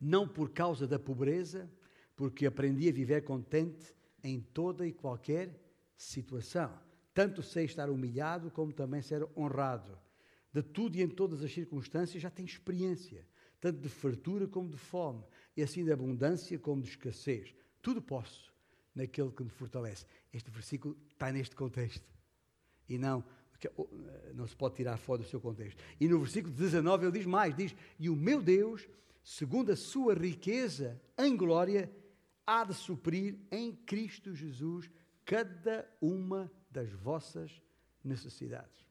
não 0.00 0.28
por 0.28 0.50
causa 0.50 0.86
da 0.86 0.98
pobreza, 0.98 1.70
porque 2.14 2.46
aprendi 2.46 2.88
a 2.88 2.92
viver 2.92 3.22
contente 3.24 3.94
em 4.22 4.40
toda 4.40 4.86
e 4.86 4.92
qualquer 4.92 5.58
situação. 5.96 6.72
Tanto 7.14 7.42
sei 7.42 7.64
estar 7.64 7.88
humilhado, 7.88 8.50
como 8.50 8.72
também 8.72 9.00
ser 9.02 9.26
honrado. 9.36 9.98
De 10.52 10.62
tudo 10.62 10.96
e 10.96 11.02
em 11.02 11.08
todas 11.08 11.42
as 11.42 11.52
circunstâncias 11.52 12.22
já 12.22 12.30
tenho 12.30 12.46
experiência, 12.46 13.26
tanto 13.60 13.80
de 13.80 13.88
fartura 13.88 14.46
como 14.46 14.70
de 14.70 14.76
fome, 14.76 15.24
e 15.56 15.62
assim 15.62 15.84
de 15.84 15.92
abundância 15.92 16.58
como 16.58 16.82
de 16.82 16.88
escassez. 16.88 17.54
Tudo 17.80 18.02
posso 18.02 18.52
naquele 18.94 19.30
que 19.30 19.44
me 19.44 19.50
fortalece. 19.50 20.06
Este 20.32 20.50
versículo 20.50 20.96
está 21.08 21.30
neste 21.30 21.54
contexto. 21.54 22.04
E 22.88 22.98
não, 22.98 23.24
oh, 23.76 23.88
não 24.34 24.46
se 24.46 24.56
pode 24.56 24.76
tirar 24.76 24.96
fora 24.96 25.22
do 25.22 25.28
seu 25.28 25.40
contexto. 25.40 25.82
E 26.00 26.08
no 26.08 26.18
versículo 26.18 26.54
19 26.54 27.06
ele 27.06 27.18
diz 27.18 27.26
mais: 27.26 27.54
diz, 27.54 27.74
E 27.98 28.08
o 28.08 28.16
meu 28.16 28.42
Deus, 28.42 28.88
segundo 29.26 29.72
a 29.72 29.76
sua 29.76 30.14
riqueza 30.14 31.02
em 31.18 31.36
glória, 31.36 31.90
há 32.46 32.62
de 32.62 32.72
suprir 32.72 33.36
em 33.50 33.74
Cristo 33.74 34.32
Jesus 34.32 34.88
cada 35.24 35.84
uma 36.00 36.48
das 36.70 36.92
vossas 36.92 37.60
necessidades. 38.04 38.86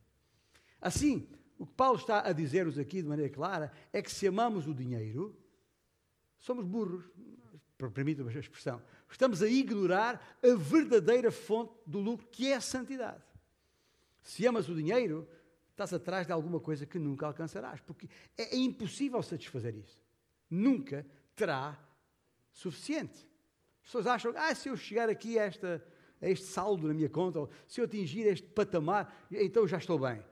Assim, 0.81 1.25
o 1.57 1.65
que 1.65 1.73
Paulo 1.73 1.97
está 1.97 2.27
a 2.27 2.33
dizer-nos 2.33 2.77
aqui 2.77 3.01
de 3.01 3.07
maneira 3.07 3.33
clara 3.33 3.71
é 3.93 4.01
que 4.01 4.11
se 4.11 4.27
amamos 4.27 4.67
o 4.67 4.73
dinheiro, 4.73 5.33
somos 6.37 6.65
burros, 6.65 7.09
permita-me 7.77 8.35
a 8.35 8.37
expressão, 8.37 8.81
estamos 9.09 9.41
a 9.41 9.47
ignorar 9.47 10.37
a 10.43 10.53
verdadeira 10.57 11.31
fonte 11.31 11.73
do 11.87 12.01
lucro, 12.01 12.27
que 12.27 12.51
é 12.51 12.55
a 12.55 12.61
santidade. 12.61 13.23
Se 14.21 14.45
amas 14.45 14.67
o 14.67 14.75
dinheiro, 14.75 15.25
estás 15.71 15.93
atrás 15.93 16.27
de 16.27 16.33
alguma 16.33 16.59
coisa 16.59 16.85
que 16.85 16.99
nunca 16.99 17.25
alcançarás, 17.25 17.79
porque 17.79 18.09
é, 18.37 18.53
impossível 18.57 19.23
satisfazer 19.23 19.73
isso. 19.77 20.04
Nunca 20.49 21.05
terá 21.35 21.77
suficiente. 22.51 23.27
As 23.81 23.85
pessoas 23.85 24.07
acham, 24.07 24.33
ah, 24.35 24.53
se 24.55 24.69
eu 24.69 24.77
chegar 24.77 25.09
aqui 25.09 25.37
a, 25.37 25.43
esta, 25.43 25.85
a 26.21 26.29
este 26.29 26.45
saldo 26.45 26.87
na 26.87 26.93
minha 26.93 27.09
conta, 27.09 27.41
ou 27.41 27.49
se 27.67 27.79
eu 27.79 27.85
atingir 27.85 28.27
este 28.27 28.47
patamar, 28.47 29.25
então 29.31 29.67
já 29.67 29.77
estou 29.77 29.99
bem. 29.99 30.23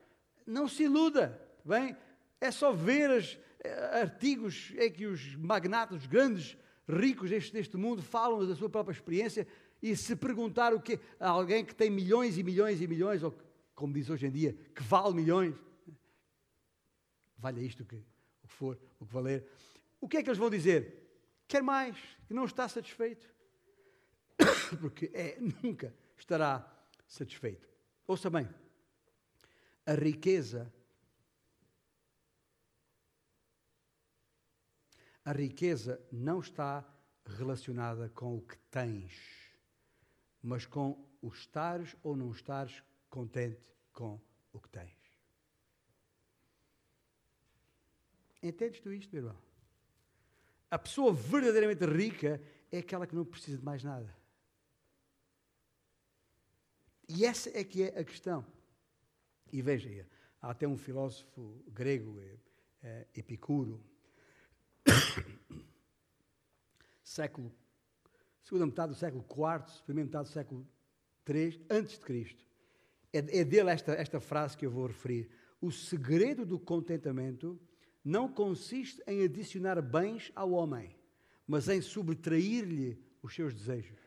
Não 0.45 0.67
se 0.67 0.83
iluda, 0.83 1.39
bem? 1.63 1.95
É 2.41 2.51
só 2.51 2.71
ver 2.71 3.09
os 3.11 3.37
eh, 3.63 4.01
artigos 4.01 4.73
em 4.77 4.91
que 4.91 5.05
os 5.05 5.35
magnatas, 5.35 6.01
os 6.01 6.07
grandes 6.07 6.57
ricos 6.87 7.29
deste, 7.29 7.53
deste 7.53 7.77
mundo 7.77 8.01
falam 8.01 8.45
da 8.45 8.55
sua 8.55 8.69
própria 8.69 8.93
experiência 8.93 9.47
e 9.81 9.95
se 9.95 10.15
perguntar 10.15 10.73
o 10.73 10.81
que 10.81 10.99
a 11.19 11.29
alguém 11.29 11.63
que 11.63 11.75
tem 11.75 11.89
milhões 11.89 12.37
e 12.37 12.43
milhões 12.43 12.81
e 12.81 12.87
milhões, 12.87 13.23
ou 13.23 13.33
como 13.75 13.93
diz 13.93 14.09
hoje 14.09 14.27
em 14.27 14.31
dia, 14.31 14.57
que 14.73 14.83
vale 14.83 15.13
milhões, 15.13 15.55
valha 17.37 17.61
isto 17.61 17.85
que, 17.85 17.95
o 17.95 18.47
que 18.47 18.53
for, 18.53 18.79
o 18.99 19.05
que 19.05 19.13
valer, 19.13 19.45
o 20.03 20.07
que 20.09 20.17
é 20.17 20.21
que 20.23 20.27
eles 20.27 20.37
vão 20.37 20.49
dizer? 20.49 21.01
Quer 21.47 21.63
mais, 21.63 21.97
que 22.27 22.33
não 22.33 22.43
está 22.43 22.67
satisfeito. 22.67 23.33
porque 24.81 25.09
é, 25.13 25.37
nunca 25.39 25.95
estará 26.17 26.69
satisfeito. 27.07 27.69
Ouça 28.05 28.29
bem, 28.29 28.49
a 29.85 29.93
riqueza, 29.93 30.73
a 35.23 35.31
riqueza 35.31 36.05
não 36.11 36.41
está 36.41 36.85
relacionada 37.25 38.09
com 38.09 38.35
o 38.35 38.41
que 38.41 38.57
tens, 38.69 39.55
mas 40.41 40.65
com 40.65 41.09
o 41.21 41.29
estares 41.29 41.95
ou 42.03 42.17
não 42.17 42.29
estares 42.29 42.83
contente 43.09 43.73
com 43.93 44.19
o 44.51 44.59
que 44.59 44.67
tens. 44.67 44.91
Entendes 48.41 48.81
tu 48.81 48.91
isto, 48.91 49.09
meu 49.15 49.23
irmão? 49.23 49.52
A 50.73 50.79
pessoa 50.79 51.13
verdadeiramente 51.13 51.85
rica 51.85 52.41
é 52.71 52.79
aquela 52.79 53.05
que 53.05 53.15
não 53.15 53.23
precisa 53.23 53.59
de 53.59 53.63
mais 53.63 53.83
nada. 53.83 54.11
E 57.07 57.23
essa 57.23 57.55
é 57.55 57.63
que 57.63 57.83
é 57.83 57.89
a 57.89 58.03
questão. 58.03 58.43
E 59.51 59.61
veja, 59.61 60.07
há 60.41 60.49
até 60.49 60.67
um 60.67 60.75
filósofo 60.75 61.63
grego, 61.67 62.19
é, 62.19 62.37
é, 62.81 63.07
Epicuro, 63.15 63.85
século, 67.03 67.53
segunda 68.41 68.65
metade 68.65 68.93
do 68.93 68.97
século 68.97 69.23
IV, 69.29 69.83
primeira 69.85 70.07
metade 70.07 70.27
do 70.27 70.33
século 70.33 70.67
III, 71.29 71.67
antes 71.69 71.99
de 71.99 71.99
Cristo. 71.99 72.43
É, 73.13 73.19
é 73.19 73.43
dele 73.43 73.69
esta, 73.69 73.91
esta 73.91 74.19
frase 74.19 74.57
que 74.57 74.65
eu 74.65 74.71
vou 74.71 74.87
referir. 74.87 75.29
O 75.61 75.71
segredo 75.71 76.47
do 76.47 76.57
contentamento 76.57 77.61
não 78.03 78.27
consiste 78.27 79.01
em 79.07 79.23
adicionar 79.23 79.81
bens 79.81 80.31
ao 80.35 80.51
homem, 80.51 80.95
mas 81.47 81.69
em 81.69 81.81
subtrair-lhe 81.81 83.01
os 83.21 83.33
seus 83.33 83.53
desejos. 83.53 83.99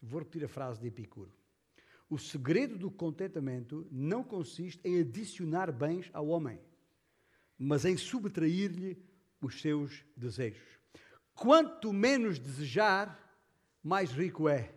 Vou 0.00 0.20
repetir 0.20 0.44
a 0.44 0.48
frase 0.48 0.80
de 0.80 0.88
Epicuro. 0.88 1.32
O 2.08 2.18
segredo 2.18 2.78
do 2.78 2.90
contentamento 2.90 3.86
não 3.90 4.22
consiste 4.22 4.80
em 4.86 5.00
adicionar 5.00 5.72
bens 5.72 6.08
ao 6.12 6.28
homem, 6.28 6.60
mas 7.58 7.84
em 7.84 7.96
subtrair-lhe 7.96 9.02
os 9.40 9.60
seus 9.60 10.04
desejos. 10.16 10.78
Quanto 11.34 11.92
menos 11.92 12.38
desejar, 12.38 13.16
mais 13.82 14.10
rico 14.10 14.48
é. 14.48 14.74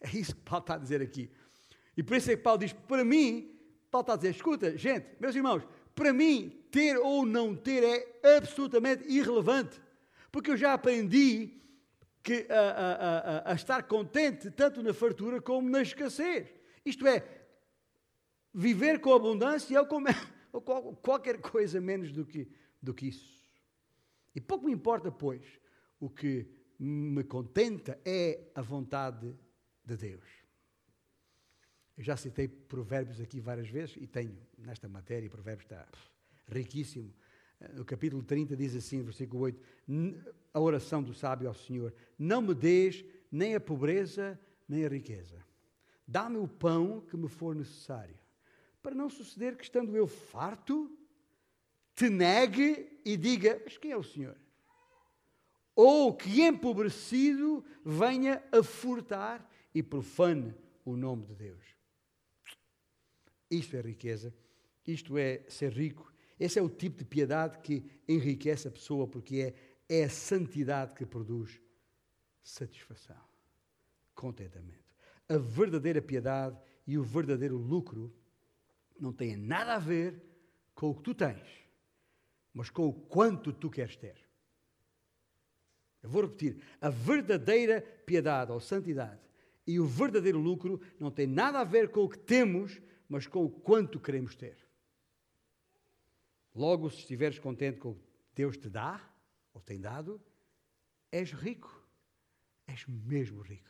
É 0.00 0.16
isso 0.16 0.34
que 0.34 0.42
Paulo 0.42 0.62
está 0.62 0.74
a 0.74 0.78
dizer 0.78 1.00
aqui. 1.00 1.30
E 1.96 2.02
por 2.02 2.16
isso 2.16 2.30
é 2.30 2.36
que 2.36 2.42
Paulo 2.42 2.58
diz: 2.58 2.72
para 2.72 3.04
mim, 3.04 3.56
Paulo 3.92 4.04
está 4.04 4.14
a 4.14 4.16
dizer, 4.16 4.30
escuta, 4.30 4.74
gente, 4.78 5.06
meus 5.20 5.36
irmãos, 5.36 5.62
para 5.94 6.14
mim, 6.14 6.64
ter 6.70 6.96
ou 6.96 7.26
não 7.26 7.54
ter 7.54 7.84
é 7.84 8.36
absolutamente 8.38 9.04
irrelevante. 9.06 9.78
Porque 10.32 10.50
eu 10.50 10.56
já 10.56 10.72
aprendi 10.72 11.60
que, 12.22 12.46
a, 12.48 12.70
a, 12.70 13.18
a, 13.50 13.52
a, 13.52 13.54
estar 13.54 13.82
contente 13.82 14.50
tanto 14.50 14.82
na 14.82 14.94
fartura 14.94 15.42
como 15.42 15.68
na 15.68 15.82
escassez. 15.82 16.48
Isto 16.86 17.06
é, 17.06 17.22
viver 18.54 18.98
com 18.98 19.12
abundância 19.12 19.78
ou, 19.78 19.86
com, 19.86 20.02
ou 20.50 20.96
qualquer 20.96 21.38
coisa 21.42 21.78
menos 21.78 22.12
do 22.12 22.24
que, 22.24 22.50
do 22.80 22.94
que 22.94 23.08
isso. 23.08 23.42
E 24.34 24.40
pouco 24.40 24.64
me 24.64 24.72
importa, 24.72 25.12
pois, 25.12 25.44
o 26.00 26.08
que 26.08 26.48
me 26.78 27.22
contenta 27.24 28.00
é 28.06 28.40
a 28.54 28.62
vontade 28.62 29.36
de 29.84 29.96
Deus. 29.98 30.41
Eu 31.96 32.02
já 32.02 32.16
citei 32.16 32.48
provérbios 32.48 33.20
aqui 33.20 33.40
várias 33.40 33.68
vezes 33.68 33.96
e 33.96 34.06
tenho 34.06 34.38
nesta 34.58 34.88
matéria, 34.88 35.28
provérbios 35.28 35.64
está 35.64 35.86
riquíssimo 36.48 37.12
no 37.74 37.84
capítulo 37.84 38.22
30 38.22 38.56
diz 38.56 38.74
assim, 38.74 39.02
versículo 39.02 39.42
8, 39.42 39.60
a 40.52 40.60
oração 40.60 41.02
do 41.02 41.14
sábio 41.14 41.48
ao 41.48 41.54
Senhor: 41.54 41.94
Não 42.18 42.42
me 42.42 42.54
des 42.54 43.04
nem 43.30 43.54
a 43.54 43.60
pobreza, 43.60 44.38
nem 44.68 44.84
a 44.84 44.88
riqueza. 44.88 45.44
Dá-me 46.06 46.38
o 46.38 46.48
pão 46.48 47.00
que 47.00 47.16
me 47.16 47.28
for 47.28 47.54
necessário, 47.54 48.18
para 48.82 48.94
não 48.94 49.08
suceder 49.08 49.56
que, 49.56 49.64
estando 49.64 49.96
eu 49.96 50.06
farto, 50.06 50.90
te 51.94 52.08
negue 52.08 53.00
e 53.04 53.16
diga: 53.16 53.60
Mas 53.64 53.78
quem 53.78 53.92
é 53.92 53.96
o 53.96 54.02
Senhor? 54.02 54.36
Ou 55.74 56.14
que 56.14 56.42
empobrecido 56.42 57.64
venha 57.84 58.42
a 58.52 58.62
furtar 58.62 59.48
e 59.74 59.82
profane 59.82 60.54
o 60.84 60.96
nome 60.96 61.24
de 61.26 61.34
Deus. 61.34 61.64
Isto 63.54 63.76
é 63.76 63.80
riqueza, 63.80 64.34
isto 64.86 65.16
é 65.16 65.44
ser 65.48 65.72
rico 65.72 66.12
esse 66.42 66.58
é 66.58 66.62
o 66.62 66.68
tipo 66.68 66.98
de 66.98 67.04
piedade 67.04 67.58
que 67.60 67.84
enriquece 68.08 68.66
a 68.66 68.70
pessoa, 68.72 69.06
porque 69.06 69.54
é, 69.88 70.00
é 70.00 70.04
a 70.04 70.10
santidade 70.10 70.92
que 70.92 71.06
produz 71.06 71.60
satisfação, 72.42 73.22
contentamento. 74.12 74.82
A 75.28 75.38
verdadeira 75.38 76.02
piedade 76.02 76.58
e 76.84 76.98
o 76.98 77.04
verdadeiro 77.04 77.56
lucro 77.56 78.12
não 78.98 79.12
têm 79.12 79.36
nada 79.36 79.74
a 79.74 79.78
ver 79.78 80.20
com 80.74 80.90
o 80.90 80.94
que 80.96 81.02
tu 81.02 81.14
tens, 81.14 81.46
mas 82.52 82.68
com 82.70 82.88
o 82.88 82.92
quanto 82.92 83.52
tu 83.52 83.70
queres 83.70 83.94
ter. 83.94 84.16
Eu 86.02 86.10
vou 86.10 86.22
repetir: 86.22 86.60
a 86.80 86.90
verdadeira 86.90 87.80
piedade 88.04 88.50
ou 88.50 88.58
santidade 88.58 89.20
e 89.64 89.78
o 89.78 89.86
verdadeiro 89.86 90.40
lucro 90.40 90.80
não 90.98 91.08
têm 91.08 91.28
nada 91.28 91.60
a 91.60 91.64
ver 91.64 91.90
com 91.90 92.00
o 92.00 92.08
que 92.08 92.18
temos, 92.18 92.82
mas 93.12 93.26
com 93.26 93.44
o 93.44 93.50
quanto 93.50 94.00
queremos 94.00 94.34
ter. 94.34 94.56
Logo, 96.54 96.88
se 96.88 97.00
estiveres 97.00 97.38
contente 97.38 97.78
com 97.78 97.90
o 97.90 97.94
que 97.94 98.00
Deus 98.34 98.56
te 98.56 98.70
dá, 98.70 99.06
ou 99.52 99.60
tem 99.60 99.78
dado, 99.78 100.18
és 101.10 101.30
rico. 101.30 101.86
És 102.66 102.86
mesmo 102.86 103.42
rico. 103.42 103.68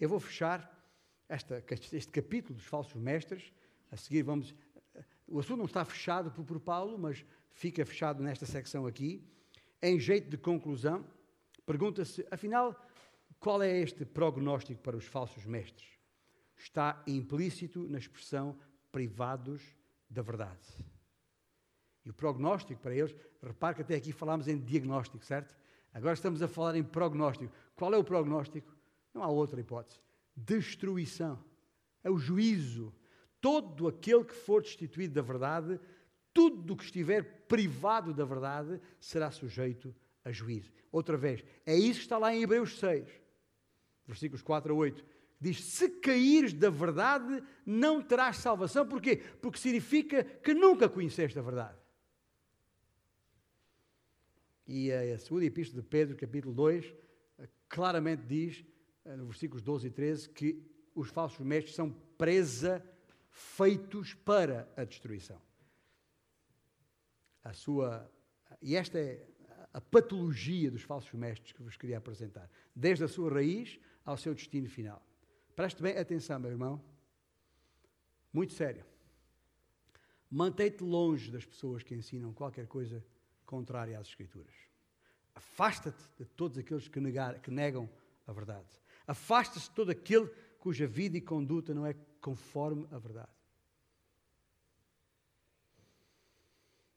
Eu 0.00 0.08
vou 0.08 0.18
fechar 0.18 0.58
esta, 1.28 1.62
este 1.92 2.10
capítulo 2.10 2.54
dos 2.54 2.64
falsos 2.64 2.94
mestres. 2.94 3.52
A 3.90 3.96
seguir 3.98 4.22
vamos. 4.22 4.54
O 5.28 5.38
assunto 5.38 5.58
não 5.58 5.66
está 5.66 5.84
fechado 5.84 6.30
por, 6.30 6.42
por 6.42 6.60
Paulo, 6.60 6.98
mas 6.98 7.22
fica 7.52 7.84
fechado 7.84 8.22
nesta 8.22 8.46
secção 8.46 8.86
aqui. 8.86 9.22
Em 9.82 10.00
jeito 10.00 10.30
de 10.30 10.38
conclusão, 10.38 11.06
pergunta-se, 11.66 12.26
afinal, 12.30 12.74
qual 13.38 13.62
é 13.62 13.80
este 13.80 14.06
prognóstico 14.06 14.80
para 14.80 14.96
os 14.96 15.04
falsos 15.04 15.44
mestres? 15.44 15.99
Está 16.60 17.02
implícito 17.06 17.88
na 17.88 17.96
expressão 17.96 18.54
privados 18.92 19.62
da 20.10 20.20
verdade. 20.20 20.60
E 22.04 22.10
o 22.10 22.14
prognóstico 22.14 22.82
para 22.82 22.94
eles, 22.94 23.16
repare 23.42 23.76
que 23.76 23.82
até 23.82 23.94
aqui 23.94 24.12
falámos 24.12 24.46
em 24.46 24.58
diagnóstico, 24.58 25.24
certo? 25.24 25.56
Agora 25.92 26.12
estamos 26.12 26.42
a 26.42 26.48
falar 26.48 26.76
em 26.76 26.84
prognóstico. 26.84 27.50
Qual 27.74 27.94
é 27.94 27.96
o 27.96 28.04
prognóstico? 28.04 28.76
Não 29.14 29.22
há 29.22 29.28
outra 29.28 29.58
hipótese. 29.58 29.98
Destruição. 30.36 31.42
É 32.04 32.10
o 32.10 32.18
juízo. 32.18 32.94
Todo 33.40 33.88
aquele 33.88 34.24
que 34.24 34.34
for 34.34 34.60
destituído 34.60 35.14
da 35.14 35.22
verdade, 35.22 35.80
tudo 36.32 36.76
que 36.76 36.84
estiver 36.84 37.46
privado 37.48 38.12
da 38.12 38.24
verdade, 38.26 38.78
será 38.98 39.30
sujeito 39.30 39.94
a 40.22 40.30
juízo. 40.30 40.70
Outra 40.92 41.16
vez, 41.16 41.42
é 41.64 41.74
isso 41.74 42.00
que 42.00 42.04
está 42.04 42.18
lá 42.18 42.34
em 42.34 42.42
Hebreus 42.42 42.78
6, 42.78 43.08
versículos 44.06 44.42
4 44.42 44.74
a 44.74 44.76
8. 44.76 45.19
Diz: 45.40 45.64
Se 45.64 45.88
caíres 45.88 46.52
da 46.52 46.68
verdade, 46.68 47.42
não 47.64 48.02
terás 48.02 48.36
salvação. 48.36 48.86
Porquê? 48.86 49.16
Porque 49.40 49.58
significa 49.58 50.22
que 50.22 50.52
nunca 50.52 50.88
conheceste 50.88 51.38
a 51.38 51.42
verdade. 51.42 51.78
E 54.66 54.92
a 54.92 55.18
segunda 55.18 55.46
epístola 55.46 55.82
de 55.82 55.88
Pedro, 55.88 56.16
capítulo 56.16 56.54
2, 56.54 56.94
claramente 57.68 58.22
diz, 58.24 58.64
eh, 59.04 59.16
no 59.16 59.26
versículos 59.26 59.62
12 59.62 59.88
e 59.88 59.90
13, 59.90 60.28
que 60.28 60.62
os 60.94 61.08
falsos 61.08 61.40
mestres 61.40 61.74
são 61.74 61.90
presa 62.16 62.84
feitos 63.30 64.14
para 64.14 64.72
a 64.76 64.84
destruição. 64.84 65.40
A 67.42 67.52
sua, 67.52 68.08
e 68.60 68.76
esta 68.76 68.98
é 68.98 69.26
a 69.72 69.80
patologia 69.80 70.70
dos 70.70 70.82
falsos 70.82 71.12
mestres 71.14 71.52
que 71.52 71.62
vos 71.62 71.76
queria 71.76 71.98
apresentar, 71.98 72.50
desde 72.74 73.04
a 73.04 73.08
sua 73.08 73.32
raiz 73.32 73.80
ao 74.04 74.16
seu 74.16 74.34
destino 74.34 74.68
final. 74.68 75.02
Preste 75.60 75.82
bem 75.82 75.94
atenção, 75.98 76.40
meu 76.40 76.50
irmão. 76.50 76.82
Muito 78.32 78.54
sério. 78.54 78.82
Mantém-te 80.30 80.82
longe 80.82 81.30
das 81.30 81.44
pessoas 81.44 81.82
que 81.82 81.94
ensinam 81.94 82.32
qualquer 82.32 82.66
coisa 82.66 83.04
contrária 83.44 83.98
às 83.98 84.08
Escrituras. 84.08 84.54
Afasta-te 85.34 86.02
de 86.18 86.24
todos 86.24 86.56
aqueles 86.56 86.88
que, 86.88 86.98
negar, 86.98 87.40
que 87.40 87.50
negam 87.50 87.90
a 88.26 88.32
verdade. 88.32 88.70
Afasta-se 89.06 89.68
de 89.68 89.74
todo 89.74 89.90
aquele 89.90 90.28
cuja 90.58 90.86
vida 90.86 91.18
e 91.18 91.20
conduta 91.20 91.74
não 91.74 91.84
é 91.84 91.94
conforme 92.22 92.86
a 92.90 92.98
verdade. 92.98 93.36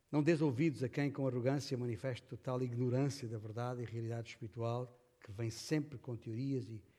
Não 0.09 0.23
dês 0.23 0.41
ouvidos 0.41 0.81
a 0.83 0.87
quem 0.87 1.11
com 1.11 1.27
arrogância 1.27 1.77
manifesta 1.77 2.25
total 2.29 2.63
ignorância 2.63 3.27
da 3.27 3.37
verdade 3.37 3.81
e 3.81 3.85
realidade 3.85 4.29
espiritual, 4.29 4.97
que 5.19 5.33
vem 5.33 5.49
sempre 5.49 5.99
com 5.99 6.15
teorias 6.15 6.69
e, 6.69 6.75
e 6.75 6.92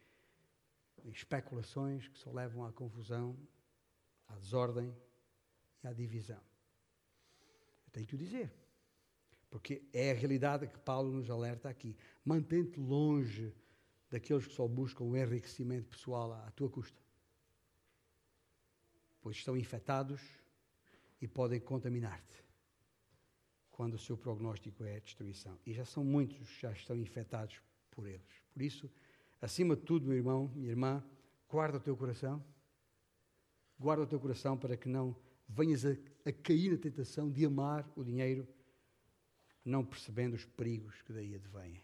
especulações 1.13 2.09
que 2.09 2.19
só 2.19 2.33
levam 2.33 2.65
à 2.65 2.73
confusão, 2.73 3.37
à 4.29 4.37
desordem 4.37 4.95
e 5.83 5.87
à 5.87 5.93
divisão. 5.93 6.41
Eu 7.87 7.93
tenho 7.93 8.07
que 8.07 8.15
o 8.15 8.19
dizer. 8.19 8.53
Porque 9.51 9.83
é 9.93 10.11
a 10.11 10.15
realidade 10.15 10.67
que 10.67 10.79
Paulo 10.81 11.13
nos 11.13 11.31
alerta 11.31 11.69
aqui. 11.69 11.97
Mantém-te 12.25 12.81
longe 12.81 13.55
daqueles 14.11 14.47
que 14.47 14.55
só 14.55 14.67
buscam 14.67 15.05
o 15.05 15.17
enriquecimento 15.17 15.89
pessoal 15.89 16.33
à 16.33 16.51
tua 16.53 16.69
custa. 16.69 17.01
Pois 19.21 19.37
estão 19.37 19.57
infectados 19.57 20.21
e 21.21 21.29
podem 21.29 21.61
contaminar-te 21.61 22.45
quando 23.71 23.95
o 23.95 23.99
seu 23.99 24.17
prognóstico 24.17 24.85
é 24.85 25.01
destruição. 25.01 25.59
E 25.67 25.73
já 25.73 25.85
são 25.85 26.05
muitos 26.05 26.37
que 26.37 26.63
já 26.63 26.73
estão 26.73 26.97
infectados 26.97 27.61
por 27.91 28.07
eles. 28.07 28.43
Por 28.53 28.63
isso, 28.63 28.91
acima 29.45 29.77
de 29.77 29.83
tudo, 29.83 30.07
meu 30.07 30.17
irmão, 30.17 30.51
minha 30.55 30.71
irmã, 30.71 31.05
guarda 31.49 31.77
o 31.77 31.81
teu 31.81 31.95
coração. 31.95 32.43
Guarda 33.79 34.05
o 34.05 34.07
teu 34.07 34.19
coração 34.19 34.57
para 34.57 34.77
que 34.77 34.89
não 34.89 35.15
venhas 35.47 35.85
a, 35.85 35.91
a 36.25 36.33
cair 36.33 36.71
na 36.71 36.79
tentação 36.79 37.31
de 37.31 37.45
amar 37.45 37.87
o 37.95 38.03
dinheiro 38.03 38.49
não 39.65 39.85
percebendo 39.85 40.35
os 40.35 40.45
perigos 40.45 41.01
que 41.03 41.13
daí 41.13 41.35
advêm. 41.35 41.83